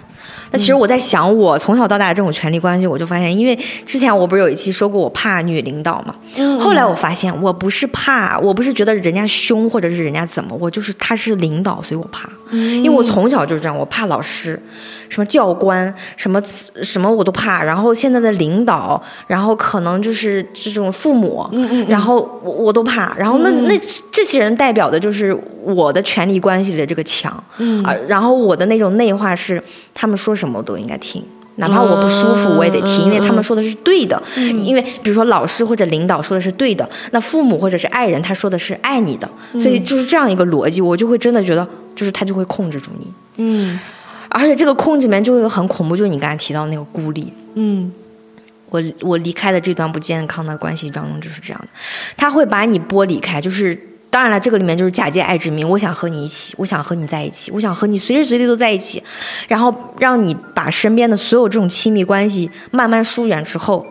[0.56, 6.14] 那其实我在想，我从小到大的这种权力关系，我就发现，因为之前我不是有一期说过我怕女领导嘛，
[6.58, 14.58] 后来我发现我不是怕，我不是觉得人家凶或者是人家怎么，我就是他是领导，所以我怕，因为我从小就是这样，我怕老师，
[15.08, 16.40] 什么教官，什么
[16.82, 21.48] 什么我都怕，然后现在的领导，然后可能就是这种父母，
[21.88, 23.78] 然后我我都怕，然后那那
[24.10, 27.32] 这些人代表的就是我的权力关系的这个墙，
[27.84, 29.62] 啊，然后我的那种内化是
[29.94, 31.22] 他们说什么我都应该听。
[31.58, 34.22] 哪怕我不舒服，我也得听，因为他们说的是对的。
[34.36, 43.10] 因为比如说老师或者领导说的是对的，那父母或者是爱人他说的是爱你的，所以就是这样一个逻辑，我就会真的觉得，就是他就会控制住你。
[43.38, 43.78] 嗯
[44.38, 47.32] 而且这个控制里面就会有很恐怖，就是你刚才提到的那个孤立。
[47.54, 47.90] 嗯。
[48.68, 51.68] 我我离开的这段不健康的关系当中就是这样的，
[52.16, 53.78] 他会把你剥离开，就是
[54.10, 59.00] 当然了，这个里面就是假借爱之名，我想和你一起，我想和你在一起，我想和你随时随地都在一起，
[59.46, 63.86] 然后让你把身边的所有这种亲密关系慢慢疏远之后，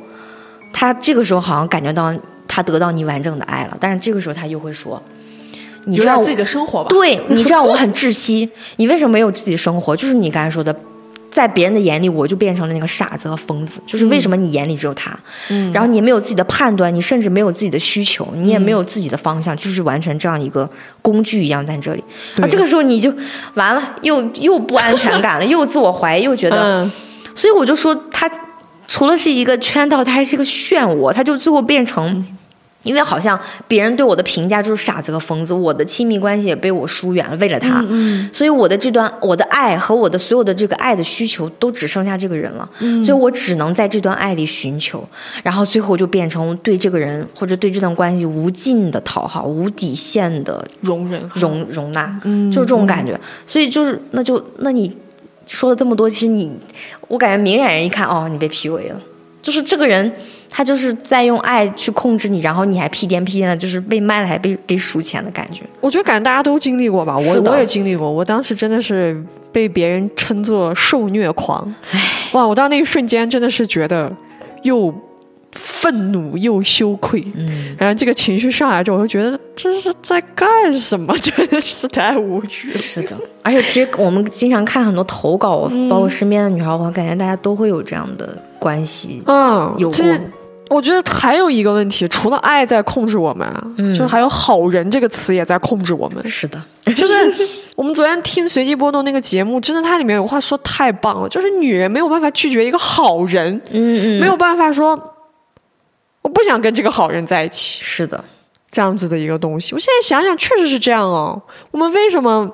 [0.73, 2.13] 他这个时候好像感觉到
[2.45, 5.01] 他得到你完整的爱了，但是这个时候他又会说，
[5.85, 6.89] 你知道我自己的生活吧。
[6.89, 9.95] 对，你知道我很窒息，你为什么没有自己的生活？
[9.95, 10.75] 就是你刚才说的，
[11.31, 13.81] 在别人的眼里，我就变成了那个傻子和疯子。
[13.85, 15.17] 就是为什么你眼里只有他，
[15.49, 20.69] 嗯然后你没有自己的判断，你甚至没有自己的需求，你也没有自己的方向，就是完全这样一个
[21.01, 22.03] 工具一样在这里。
[22.41, 23.13] 啊这个时候你就
[23.53, 26.91] 完了，又又不安全感了，又自我怀疑，又觉得，嗯，
[27.35, 28.29] 所以我就说他
[28.87, 32.25] 除了是一个圈套，他还是一个漩涡，他就最后变成。
[32.85, 37.83] 因为好像别人对我的评价就是傻子和疯子，我的亲密关系也被我疏远了，为了他，
[38.31, 42.69] 所以我的这段我的爱和我的所有的这个爱的需求都只剩下这个人了，
[43.03, 45.03] 所以我只能在这段爱里寻求，
[45.43, 52.21] 然后最后就变成对这个人或者对这段关系无尽的讨好、无底线的容忍，容容纳，
[52.53, 53.19] 就是这种感觉。
[53.47, 54.95] 所以就是那就那你
[55.47, 56.51] 说了这么多，其实你
[57.07, 59.01] 我感觉明眼人一看，哦，你被 PUA 了，
[59.41, 60.11] 就是这个人
[60.57, 65.63] 他就是在用爱去控制你，然后你还屁颠屁颠的，就是被卖了还被给数钱的感觉。
[65.81, 71.75] 我觉得感觉大家都经历过吧，我我也经历过，我当时真的是被别人称作受虐狂，
[72.31, 72.47] 哇！
[72.47, 74.09] 我到那一瞬间真的是觉得
[74.63, 74.93] 又
[75.51, 81.13] 愤怒又羞愧，嗯，然后这个情绪上来之后，我就觉得这是在干什么？
[81.19, 82.73] 真的是太无语了。
[82.73, 90.05] 是的，而且其实我们经常看很多投稿，包括身边的女孩，我感觉大家都会有这样的关系，嗯，有过
[90.69, 96.27] 我觉得还有一个问题，除了爱在控制我们啊，就还有“好人”这个词也在控制我们。
[96.27, 96.61] 是的，
[96.95, 97.13] 就是
[97.75, 104.99] 我们昨天听随机波动那个节目，真的它里面有话说太棒了，就是女人没有办法拒绝一个好人，嗯嗯，没有办法说
[106.21, 108.23] 我不想跟这个好人在一起，是的，
[108.71, 109.73] 这样子的一个东西。
[109.73, 111.39] 我现在想想，确实是这样哦。
[111.71, 112.49] 我们为什么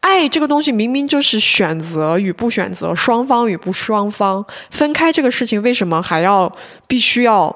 [0.00, 6.50] 爱这个东西明明就是选择与不选择，双方与不双方分开这个事情，为什么还要
[6.86, 7.54] 必须要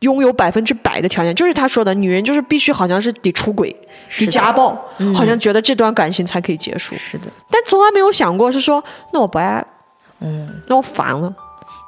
[0.00, 1.34] 拥有百分之百的条件？
[1.34, 4.72] 就是他说的，女人就是必须好像是得出轨、得是家暴，
[5.14, 9.64] 好像觉得这段感情才可以结束，是的，但从来没有想过是说，那我不爱，
[10.20, 11.34] 嗯，那我烦了。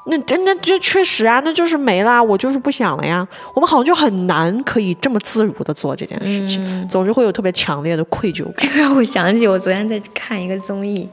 [0.06, 3.26] 那那那就确实啊，那就是没啦，我就是不想了呀。
[3.54, 8.54] 我们好像就很难可以这么自如的做这件事情，总是会有特别强烈的愧疚感。
[8.58, 11.08] 这个让我想起我昨天在看一个综艺，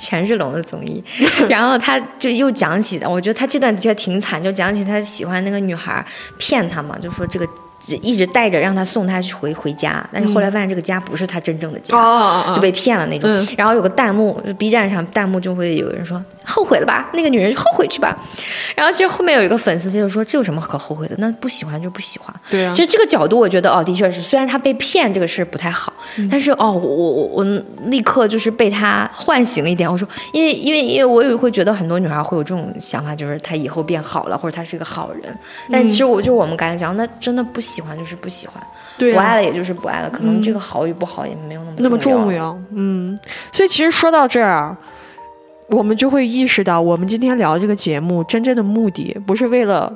[0.00, 1.04] 权志龙的综艺，
[1.50, 6.04] 然后他就又讲起，我觉得他这段的确挺惨，就讲起他喜欢那个女孩
[6.38, 7.46] 骗他嘛，就说这个
[8.02, 11.94] 一直带着让他送他去回回家，但是后来发现这个家不是他真正的家。
[11.98, 18.16] 哦就被骗了那种，嗯然后有个弹幕就，B 站上弹幕就会有人说后悔了吧，那个女人后悔去吧。
[18.74, 21.14] 然后其实后面有一个粉丝他就说这有什么可后悔的？
[21.18, 22.34] 那不喜欢就不喜欢。
[22.50, 25.92] 对啊其实这个角度我觉得哦，的确是，虽然他被骗这个事儿不太好，
[26.30, 27.44] 但是哦，我我我我
[27.86, 29.90] 立刻就是被他唤醒了一点。
[29.90, 35.38] 我说，因为因为因为我也会觉得很多女孩会有这种想法，就是她以后变好了，或者她是个好人。
[35.70, 38.62] 但其实我就我们刚才讲，那真的不喜欢就是不喜欢，
[38.98, 42.32] 对啊不爱了也就是不爱了，可能这个好与不好也没有那么那么重重。
[42.32, 43.18] 要，嗯，
[43.52, 44.76] 所以其实说到这儿啊，
[45.70, 49.92] 我们就会意识到，我们今天聊这个节目真正的目的，不是为了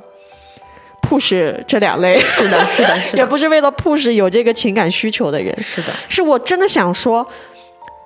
[1.03, 3.19] push 这两类，是的，是的， 是的。
[3.19, 7.27] 也，不是为了 push 有这个情感需求的人，是的，是我真的想说，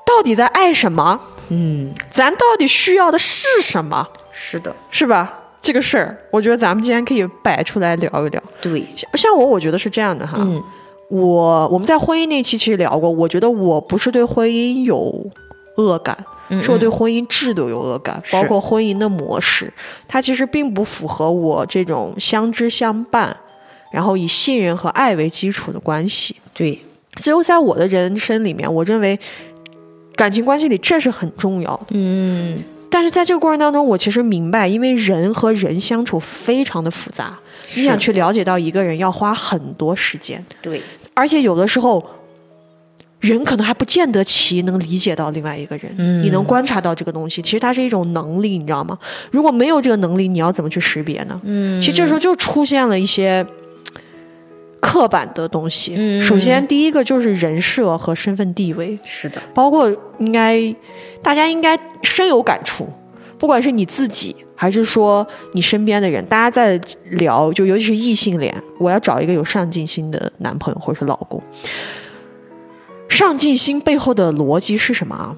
[0.05, 1.19] 到底在爱什么？
[1.51, 4.07] 嗯，咱到底需要的是什么？
[4.33, 5.41] 是的，是吧？
[5.61, 8.43] 这个事儿，我觉得咱们今天可以摆出来聊一聊。
[8.61, 10.63] 对，像像我，我觉得是这样的哈，嗯。
[11.11, 15.25] 我我们在婚姻那期其实聊过，我觉得我不是对婚姻有
[15.79, 16.17] 恶感，
[16.49, 19.73] 嗯，是我对婚姻制度有恶感，是包括婚姻的模式，
[20.07, 23.35] 它其实并不符合我这种相知相伴，
[23.93, 26.35] 然后以信任和爱为基础的关系。
[26.53, 26.79] 对，
[27.17, 29.19] 所以在我的人生里面，我认为
[30.17, 31.87] 感情关系里这是很重要的。
[31.91, 32.59] 嗯，
[32.91, 37.39] 但是在这个过程当中，我其实明白，因为人和人相处非常的复杂，
[37.77, 40.83] 你想去了解到一个人要花很多时间，对，
[41.15, 42.05] 而且有的时候。
[43.21, 48.97] 人可能还不见得其能理解到另外一个人，嗯你能观察到这个东西，其实它是一种能力，你知道吗？
[49.31, 51.41] 如果没有这个能力，你要怎么去识别呢？
[51.45, 53.45] 嗯，其实这时候就出现了一些
[54.81, 55.95] 刻板的东西。
[55.97, 60.73] 嗯首先，第一个就是人设和身份地位，是的，包括应该
[61.21, 62.89] 大家应该深有感触，
[63.37, 66.81] 不管是你自己还是说你身边的人，大家在
[67.11, 71.43] 聊，就尤其是异性恋，我要找一个有上进心的男朋友或者是老公。
[73.09, 75.37] 上进心背后的逻辑是什么啊？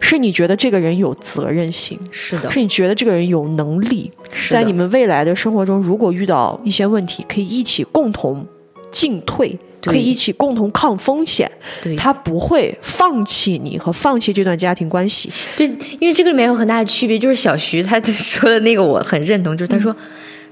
[0.00, 4.10] 是你觉得这个人有责任心，是的，是你觉得这个人有能力，
[4.48, 8.44] 在你们未来的生活中，如果遇到一些问题，可以一起共同
[8.90, 11.50] 进退，可以一起共同抗风险。
[11.82, 15.30] 对他不会放弃你和放弃这段家庭关系。
[15.56, 15.66] 对，
[16.00, 19.94] 因为这个里面有很大的区别，就是小徐他说的那个我很认同，就是他说、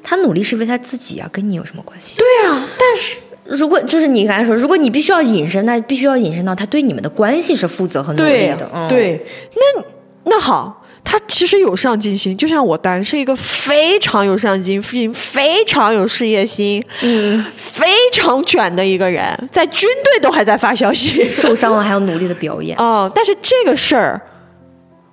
[0.03, 2.19] 他努力是为他自己啊，跟你有什么关系？
[2.19, 3.17] 对啊，但是
[3.49, 8.71] 如果就是你刚才说，如果你必须要隐身，那必须要隐身到他对你们的关系是负责和努力对的。
[8.75, 9.83] 嗯、，对，那
[10.25, 10.83] 那好。
[11.09, 19.23] 他其实有上进心，就像我丹是一个非常有上进心、非常有事业心、嗯，非常卷的一个人，
[19.53, 21.29] 在军队都还在发消息。
[21.29, 24.21] 受伤了还要努力的表演， 哦，但是这个事儿，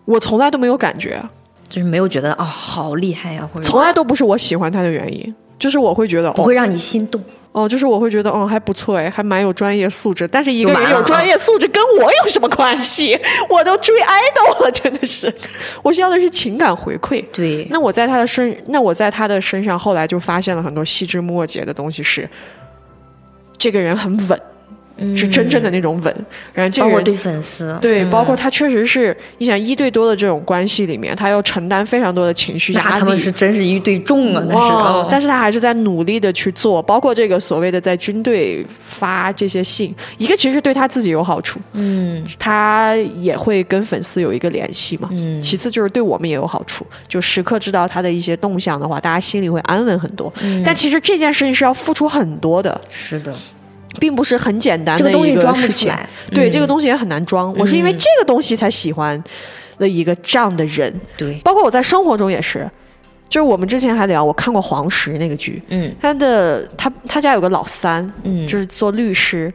[0.05, 1.23] 我从来都没有感觉，
[1.69, 7.21] 就是没有觉得哦好厉害呀、或者从来都不是我喜欢他的原因，就是我会觉得哦不会让你心动。
[7.21, 7.25] 哦，
[7.69, 10.27] 就是我会觉得哦还不错哎，还蛮有专业素质。
[10.27, 13.19] 但是一个人有专业素质跟我有什么关系？
[13.47, 15.31] 我都追 idol 了，真的是，
[15.83, 17.23] 我需要的是情感回馈。
[17.31, 22.27] 对，那我在他的身，那我在他的身上后来就发现了很多细枝末节的东西是，
[23.57, 24.41] 这个人很稳，
[25.15, 26.25] 是真正的那种稳。
[26.53, 32.99] 然后这个人包括对粉丝，对，嗯包括他确实是，你想一对多的这种关系里面，他要承担非常多的情绪压力。
[32.99, 35.07] 他们是真是一对重啊，那是。
[35.09, 45.09] 但是他还是在努力的去做，包括这个所谓的在军队发这些信，一个其实对他自己有好处，嗯他也会跟粉丝有一个联系嘛。
[45.11, 50.31] 嗯，其次就是对我们也有好处，就时刻知道他的一些动向的话，大家心里会安稳很多。
[50.41, 53.33] 嗯但其实这件事情是要付出很多的，是的，
[53.99, 55.89] 并不是很简单这的一个东西装不事情。
[55.89, 56.09] 出来。
[56.31, 57.53] 对，嗯这个东西也很难装。
[57.57, 59.21] 我是因为这个东西才喜欢
[59.77, 62.69] 了一个这样的人，对，包括我在生活中也是。
[63.29, 65.91] 就是我们之前还聊，我看过黄石那个剧，嗯。
[65.99, 69.51] 他的他他家有个老三，嗯，就是做律师，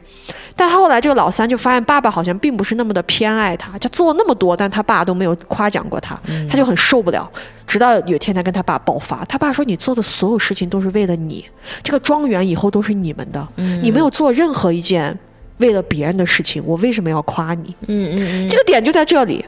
[0.55, 6.47] 但后来这个老三就发现爸爸好像并不是那么的偏爱他，就做那么多，但他爸都没有夸奖过他，嗯。
[6.49, 7.29] 他就很受不了。
[7.65, 11.45] 直到有一天他跟他爸爆发，他爸说：“你做的所有事情都是为了你，
[11.83, 13.79] 这个庄园以后都是你们的，嗯。
[13.81, 15.17] 你没有做任何一件
[15.59, 19.45] 为了别人的事情，我为什么要夸你？”嗯嗯嗯，这个点就在这里。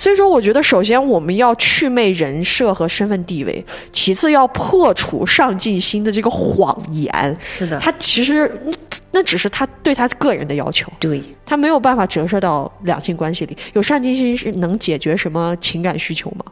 [0.00, 7.36] 所以说，我觉得首先我们要祛魅人设和身份地位，其次要破除上进心的这个谎言。
[7.38, 8.72] 是的，他其实那
[9.10, 13.54] 那只是他对他个人的要求，对，他没有办法折射到两性关系里。
[13.74, 16.46] 有上进心是能解决什么情感需求吗？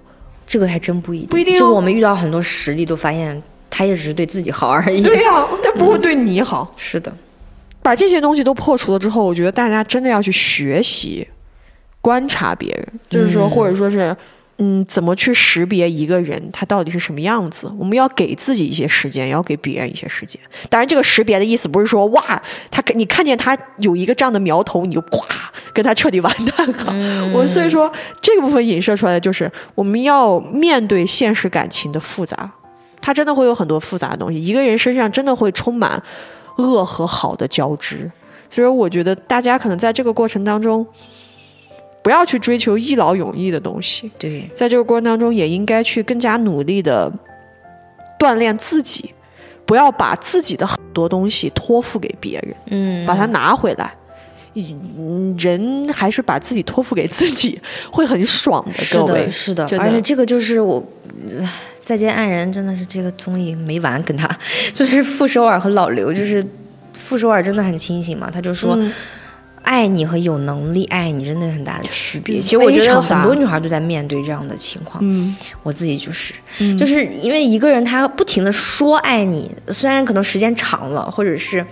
[0.46, 5.00] 这个还真不一定，不一定哦就我们遇到很多实例，都发现他也只是对自己好而已。
[5.00, 6.70] 对呀、 他不会对你好。
[6.76, 7.10] 是的，
[7.80, 11.26] 把这些东西都破除了之后，我觉得大家真的要去学习
[12.00, 14.16] 观察别人，就是说，嗯或者说是。
[14.60, 17.70] 嗯，怎么去识别一个人他到底是什么样子？
[17.78, 20.36] 我们要给自己一些时间，也要给别人一些时间。
[20.68, 25.22] 当然，这个识别的意思不是说哇，他你看见他有一个这样的苗头，你就咵
[25.72, 27.30] 跟他彻底完蛋了。
[27.32, 27.88] 我所以说
[28.20, 32.50] 这个部分影射出来的就是我们要面对现实感情的复杂，
[33.00, 34.44] 他真的会有很多复杂的东西。
[34.44, 36.02] 一个人身上真的会充满
[36.56, 38.10] 恶和好的交织，
[38.50, 40.84] 所以我觉得大家可能在这个过程当中，
[42.08, 47.12] 不要去追求一劳永逸的东西，对，在这个过程当中也应该去更加努力的
[48.18, 49.12] 锻炼自己，
[49.66, 53.92] 不要把自己的很多东西托付给别人，嗯，把它拿回来。
[54.54, 57.60] 嗯，人还是把自己托付给自己，
[57.92, 59.30] 会很爽的，是的，。
[59.30, 60.82] 是的，的而且这个就是我。
[61.38, 61.46] 呃
[61.78, 64.26] 再见爱人真的是这个综艺没完，跟他
[64.72, 66.42] 就是傅首尔和老刘，就是
[66.94, 68.92] 傅首尔真的很清醒嘛，他就说、嗯
[69.62, 72.38] 爱你和有能力爱你真的有很大的区别。
[72.38, 76.32] 嗯其实我觉得很多女孩都在面对这样的情况，嗯，我自己就是，
[76.76, 81.64] 就是因为一个人他不停的说爱你，虽然可能时间长了，或者是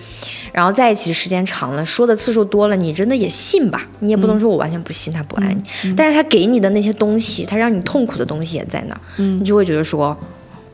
[0.53, 3.87] 然后在一起时间长了，说的次数多了，你真的也信吧？
[4.01, 10.16] 你也不能说我完全不信他不爱你，但是他给你的那些东西，他让你痛苦的东西也在那儿，你就会觉得说，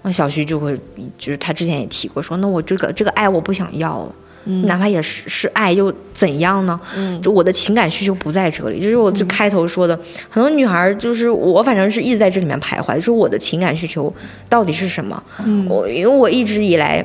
[0.02, 0.76] 那小徐就会
[1.18, 4.14] 就是他之前也提过说，那我这个这个爱我不想要了。
[4.44, 6.78] 哪怕也是是爱又怎样呢？
[7.22, 9.98] 就我的情感需求不在这里，就是我最开头说的。
[10.28, 14.12] 很多女孩儿就是我，反正是一直在这里面徘徊，就是我的情感需求
[14.48, 15.22] 到底是什么？
[15.68, 17.04] 我因为我一直以来。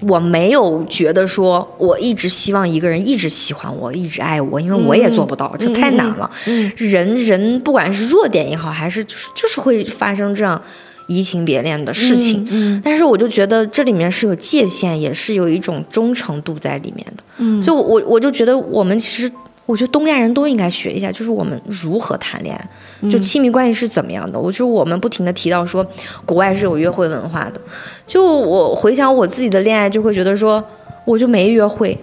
[0.00, 6.30] 我没有觉得说，我一直希望一个人一直喜欢我，一直爱我，因为我也做不到，这太难了。
[6.76, 10.62] 人人不管是弱点也好，还是就是就是会发生这样
[11.06, 12.46] 移情别恋的事情。
[12.50, 17.22] 嗯但是我就觉得这里面是有界限，也是有一种忠诚度在里面的。
[17.38, 19.30] 嗯，所以我我我就觉得我们其实，
[19.66, 24.38] 我觉得东亚人都应该学一下，就是我们如何谈恋爱，就亲密关系是怎么样的。
[24.38, 25.86] 我就我们不停的提到说，
[26.24, 27.60] 国外是有约会文化的。
[28.06, 30.62] 就我回想我自己的恋爱，就会觉得说，
[31.04, 31.98] 我就没约会。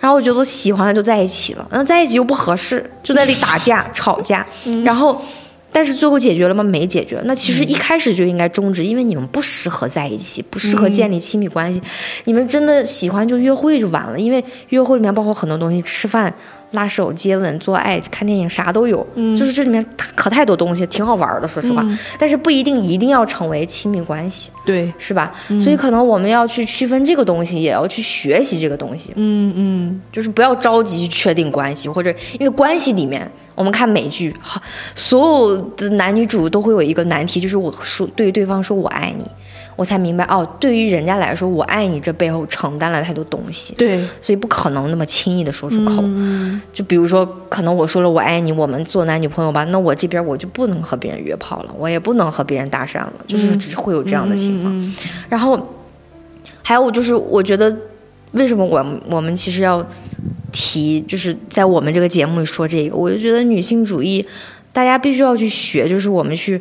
[0.00, 4.46] 然后我觉得喜欢了就在一起了，然后在一起又不合适，就在那里打架 吵架，
[4.84, 5.20] 然后。
[5.70, 6.64] 但是最后解决了吗？
[6.64, 7.20] 没解决。
[7.24, 11.80] 那其实一开始就应该终止，因为你们不适合在一起，不适合建立亲密关系。
[12.24, 16.34] 你们真的喜欢就约会就完了，因为约会里面包括很多东西，吃饭、
[16.72, 19.06] 拉手、接吻、做爱、看电影，啥都有。
[19.14, 21.84] 嗯，就是这里面可太多东西，挺好玩的，说实话。
[22.18, 25.32] 但是不一定一定要成为亲密关系，对，是吧？
[25.60, 29.12] 所以可能我们要去区分这个东西，也要去学习这个东西。
[29.16, 33.30] 嗯嗯，就是不要着急去确定关系，或者因为关系里面。
[33.54, 34.62] 我们看美剧，好，
[34.94, 39.24] 所有的男女主都会有一个难题，就是我说对对方说我爱你，
[39.78, 46.02] 我才明白哦，对于人家来说，我爱你这背后承担了太多东西，对，所以不可能那么轻易的说出口。
[46.72, 54.94] 就比如说，可能我说了我爱你，我们做男女朋友吧，那我这边我就不能和别人约炮了，我也不能和别人搭讪了，就是只是会有这样的情况。
[55.28, 55.56] 然后
[56.62, 57.72] 还有就是，我觉得
[58.32, 59.86] 为什么我我们其实要。
[60.50, 64.26] 提就是在我们这个节目里说这个，我就觉得女性主义，
[64.72, 66.58] 大家必须要去学，就是我们去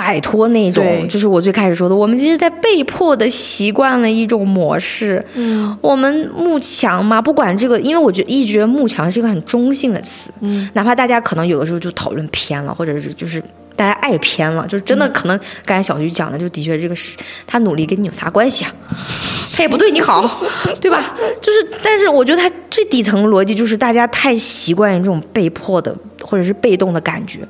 [0.00, 5.22] 摆脱那种，就是我最开始说的，我们其实，在被迫的习惯了一种模式。
[5.34, 10.32] 嗯，我们慕强嘛，不管这个，因为我觉得一直觉得慕强是一个很中性的词。
[10.40, 13.42] 嗯，哪怕大家可能有的时候就讨论偏了，或者是就是。
[13.76, 18.70] 大家爱偏了，就是真的可能刚才小徐讲的，就的确这个是他努力跟你有啥关系啊？
[19.56, 20.44] 他也不对你好，
[20.78, 21.16] 对吧？
[21.40, 27.40] 就是，但是我觉得他最底层逻辑就是大家太习惯于这种被迫的或者是被动的感觉。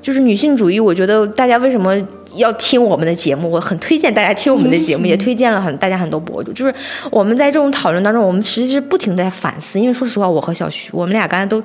[0.00, 1.94] 就是女性主义，我觉得大家为什么
[2.34, 3.50] 要听我们的节目？
[3.50, 6.52] 我很推荐大家听我们的节目， 也推荐了很大家很多博主。
[6.52, 6.74] 就是
[7.10, 9.78] 我们在这种讨论当中，我们其实是不停在反思。
[9.78, 11.62] 因为说实话，我和小徐，我们俩刚才都。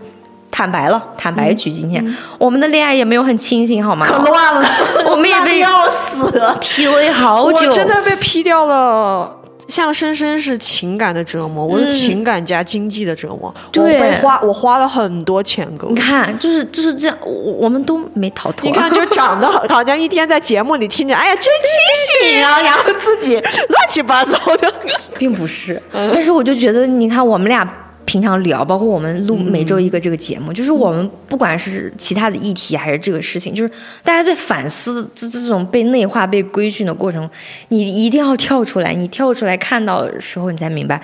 [0.55, 4.05] 坦白了，坦白局，今天我们的恋爱也没有很清醒，好吗？
[4.07, 4.69] 可乱了，
[5.09, 9.36] 我们也 被要死，PUA 好久，我真的被 P 掉了。
[9.68, 13.53] 像深深是情感的折磨，我是情感加经济的折磨。
[13.72, 15.88] 对，我花我花了很多钱，哥。
[15.89, 18.68] 你看，就是就是这样，我我们都没逃脱。
[18.70, 24.74] 你看，就长得 好像一天在节目里听着，哎呀，真清醒啊，然后自己乱七八糟的，
[25.18, 25.82] 并不是。
[25.91, 27.68] 但是我就觉得，你看我们俩。
[28.06, 33.72] 平常聊，包括我们录每周一个这个节目，就是我们不管是其他的议题还是这个事情，就是
[34.04, 37.30] 大家在反思这这种被内化、被规训的过程，
[37.70, 41.01] 你一定要跳出来，你跳出来看到的时候，你才明白，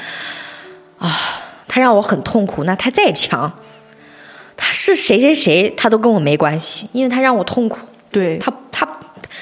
[0.98, 1.10] 啊，
[1.68, 2.64] 他让我很痛苦。
[2.64, 3.52] 那他再强，
[4.58, 7.88] 他是谁谁谁，他都跟我没关系，因为他让我痛苦。
[8.12, 8.88] 对他，他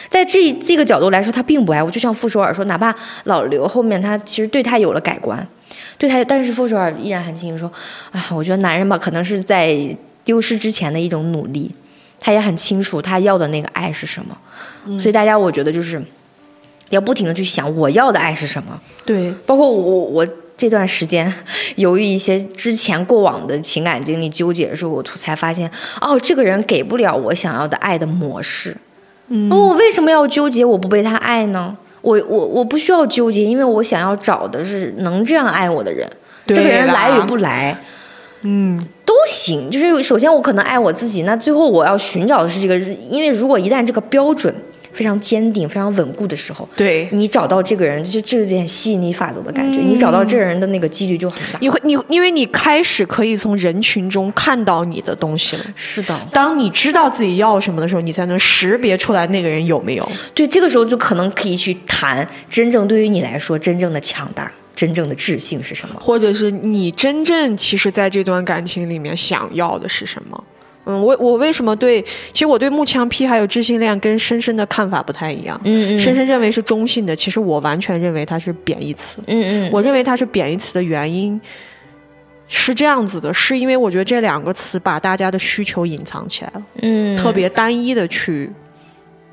[0.10, 1.90] 在这这个角度来说，他并不爱我。
[1.90, 2.94] 就像傅首尔说，哪怕
[3.24, 5.48] 老刘后面他其实对他有了改观。
[5.98, 7.72] 对他，但是傅首尔依然很清楚说
[8.12, 9.76] ：“啊，我觉得男人吧，可能是在
[10.24, 11.72] 丢失之前的一种努力。
[12.20, 14.38] 他也很清楚他要的那个爱是什么。
[15.00, 16.04] 所以大家，我觉得就是
[16.90, 18.80] 要不停的去想我要的爱是什么。
[19.06, 21.32] 对，包括我，我这段时间
[21.76, 25.70] 由于一些之前过往的情感经历纠结的时候，我才发现，
[26.02, 28.76] 哦，这个人给不了我想要的爱的模式。
[29.30, 31.78] 嗯，我为什么要纠结我不被他爱呢？”
[32.08, 36.08] 我我我不需要纠结，因为我想要找的是能这样爱我的人。
[36.48, 37.78] 这个人来与不来，
[38.44, 39.70] 嗯，都行。
[39.70, 42.78] 就是首先我可能爱我自己，那最后我要寻找的是这个，
[43.10, 44.54] 因为如果一旦这个标准。
[44.98, 51.60] 非常坚定、非常稳固的时候，对你找到这个人，就这点吸引力法则的感觉，你找到这个人的那个几率就很大。
[51.62, 55.64] 你会，你因为你开始可以从人群中看到你的东西了。
[55.76, 60.12] 是的，当你知道自己要什么的时候，你才能识别出来那个人有没有。
[60.34, 70.44] 对，这个时候就可能可以去谈真正对于你来说真正的强大、真正的自信是什么，或者是你真正其实在这段感情里面想要的是什么。
[70.88, 72.02] 嗯，我我为什么对？
[72.32, 75.60] 其实我对木枪批还有知性恋跟深深的看法不太一样。
[75.66, 76.00] 嗯嗯。
[76.00, 79.22] 深深认为是中性的，其实我完全认为它是贬义词。
[79.28, 79.72] 嗯嗯。
[79.72, 81.40] 我认为它是贬义词的原因
[82.48, 86.64] 是这样子的，是因为我觉得这两个词把大家的需求隐藏起来了。
[86.82, 87.18] 嗯。
[87.18, 88.50] 特别单一的去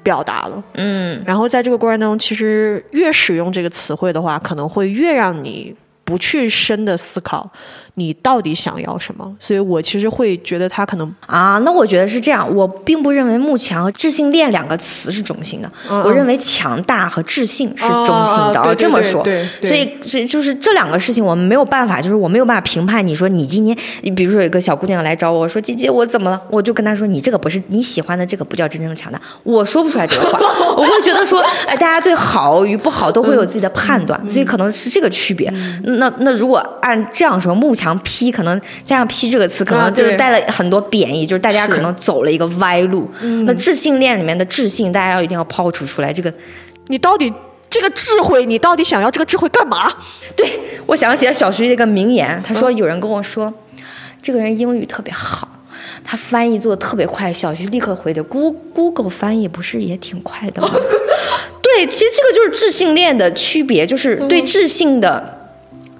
[0.03, 0.65] 表达了。
[0.75, 1.23] 嗯。
[1.25, 7.49] 然后在这个过程当中，其实越使用这个词汇的话，可能会越让你不去深的思考。
[7.95, 9.37] 你到底想要什么？
[9.39, 12.45] 所以我其实会觉得他可能啊，那我觉得是这样。
[12.55, 15.71] 我并不认为“慕强”和“智性恋”两个词是中性的。
[15.89, 18.75] 我认为强大和自信是中性的。
[18.75, 19.23] 这么说，
[19.63, 23.07] 所以所以就是这两个事情，我们没有办法，就是我没有办法评判。
[23.07, 30.41] 你说你今天，你比如说有一个小姑娘来找我说：“姐姐，我怎么了？”我就跟她说：“你这个不是你喜欢的，这个不叫真正的强大。”我说不出来这个话，
[30.77, 35.49] 我会觉得说，哎，大家对好与不好都会有自己的判断，所以可能是这个区别。
[35.85, 37.84] 那那如果按这样说，慕强。
[37.85, 43.11] 强批可能加上“批”这个词，可能就是带了很多贬义，就是大家可能走了一个歪路。
[43.47, 46.11] 那智性恋里面的智性，大家要一定要抛除出来。
[46.11, 46.33] 这个，
[46.87, 47.31] 你到底
[47.69, 49.93] 这个智慧，你到底想要这个智慧干嘛？
[50.35, 53.53] 对我想起了小徐一个名言，他说有人跟我说，
[54.23, 55.47] 这个人英语特别好，
[56.03, 57.31] 他翻译做的特别快。
[57.31, 60.71] 小徐立刻回的，Google Google 翻译不是也挺快的吗？
[61.63, 65.44] 对，其实这个就是智性恋的区别，就是对智性的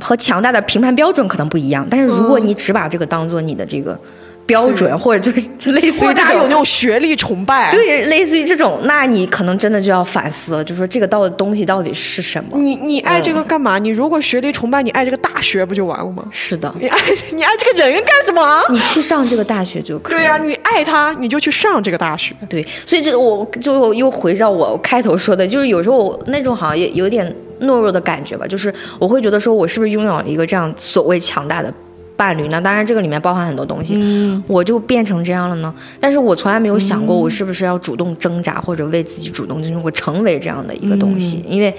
[0.05, 1.87] 和强大的评判标准可能不一样。
[1.91, 3.99] 但是如果你只把这个当做你的这个。
[4.47, 12.59] 标准或者就是类似于这种有那种学历崇拜，对，类似于这种，那你可能真的就要反思了，就说这个到的东西到底是什么？
[12.59, 13.79] 你你爱这个干嘛？
[13.79, 16.25] 你如果学历崇拜，你爱这个大学不就完了吗？
[16.31, 16.99] 是的，你爱
[17.33, 18.63] 你爱这个人干什么？
[18.71, 20.19] 你去上这个大学就可以。
[20.19, 22.35] 对呀，你爱他，你就去上这个大学。
[22.49, 27.27] 对，所以这我就又回到我开头说的，就是有时候那种好像也有点
[27.61, 31.73] 懦弱的感觉吧，就是我会觉得说我是不是拥有了一个这样所谓强大的。
[32.17, 32.61] 伴侣那？
[32.61, 34.43] 当然，这个里面包含很多东西。
[34.47, 35.75] 我就变成这样了呢？
[35.99, 41.45] 但是我从来没有想过，我是不是要主动挣扎，或者为自己主动争取，我成为这样的一个东西？
[41.49, 41.75] 因为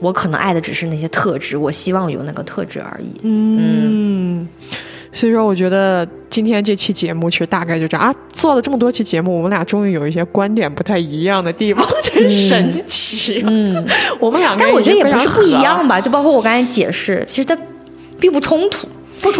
[0.00, 3.20] 我可能爱的只是那些特质，我希望有那个特质而已。
[3.22, 4.48] 嗯，
[5.12, 8.14] 所以说，我觉得今天这期节目其实大概就这样啊。
[8.32, 13.42] 做了这么多期节目，我们俩终于有一些观点不太一样的地方，真神奇。
[13.44, 13.84] 嗯，
[14.20, 16.00] 我们两个，但我觉得也不是不一样吧？
[16.00, 17.56] 就包括我刚才解释，其实它
[18.20, 18.86] 并不冲突。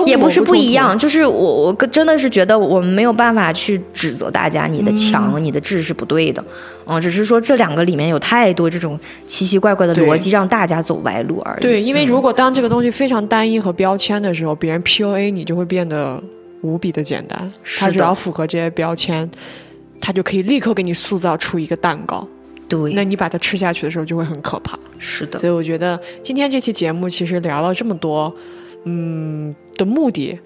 [0.06, 6.44] 也不是不一样，就是我我真的是觉得我们没有办法去指责大家，你的强，你的智是不对的，
[6.86, 11.62] 嗯，只是说这两个里面有太多这种奇奇怪怪的逻辑，让大家走歪路而已。
[11.62, 16.22] 对，因为如果当这个东西非常单一和标签的时候，别人 PUA 你就会变得
[16.62, 19.30] 无比的简单，他只要符合这些标签，
[20.00, 22.26] 他就可以立刻给你塑造出一个蛋糕。
[22.68, 24.78] 对，那你把它吃下去的时候就会很可怕。
[24.98, 28.34] 是的，所以我觉得今天这期节目其实聊了这么多。
[28.84, 30.38] 嗯，的目的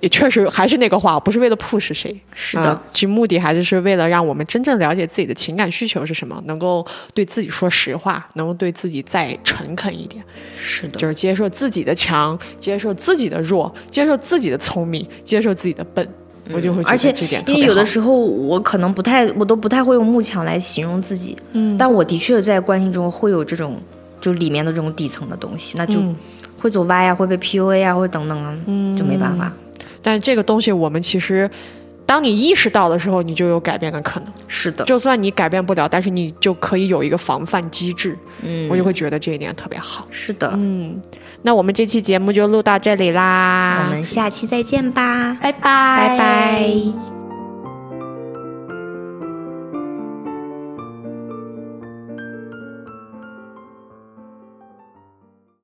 [0.00, 10.22] 也确实还是那个话，不是为了 push 谁，是的，其实目的还是是为了让我们真正了解自己的情感需求是什么，能够对自己说实话，能够对自己再诚恳一点，
[10.58, 16.06] 是的，就是接受自己的强，接受自己的弱，接受自己的聪明，接受自己的笨，
[16.52, 23.80] 我就会而且这点因为有的时候我可能不太，我都不太会用慕强来形容自己，嗯，但我的确在关系中会有这种
[24.20, 25.98] 就里面的这种底层的东西，那就。
[26.64, 29.52] 会走歪呀，会被 PUA 啊，会等等啊，嗯就没办法。
[30.00, 31.48] 但这个东西，我们其实，
[32.06, 34.28] 当你意识到的时候，你就有改变的可能。
[34.48, 38.16] 是的，就算你改变不了，但是你就可以有一个防范机制。
[38.42, 40.06] 嗯，我就会觉得这一点特别好。
[40.10, 40.98] 是的，嗯，
[41.42, 47.13] 那我们这期节目就录到这里啦，我们下期再见吧，拜拜，拜拜。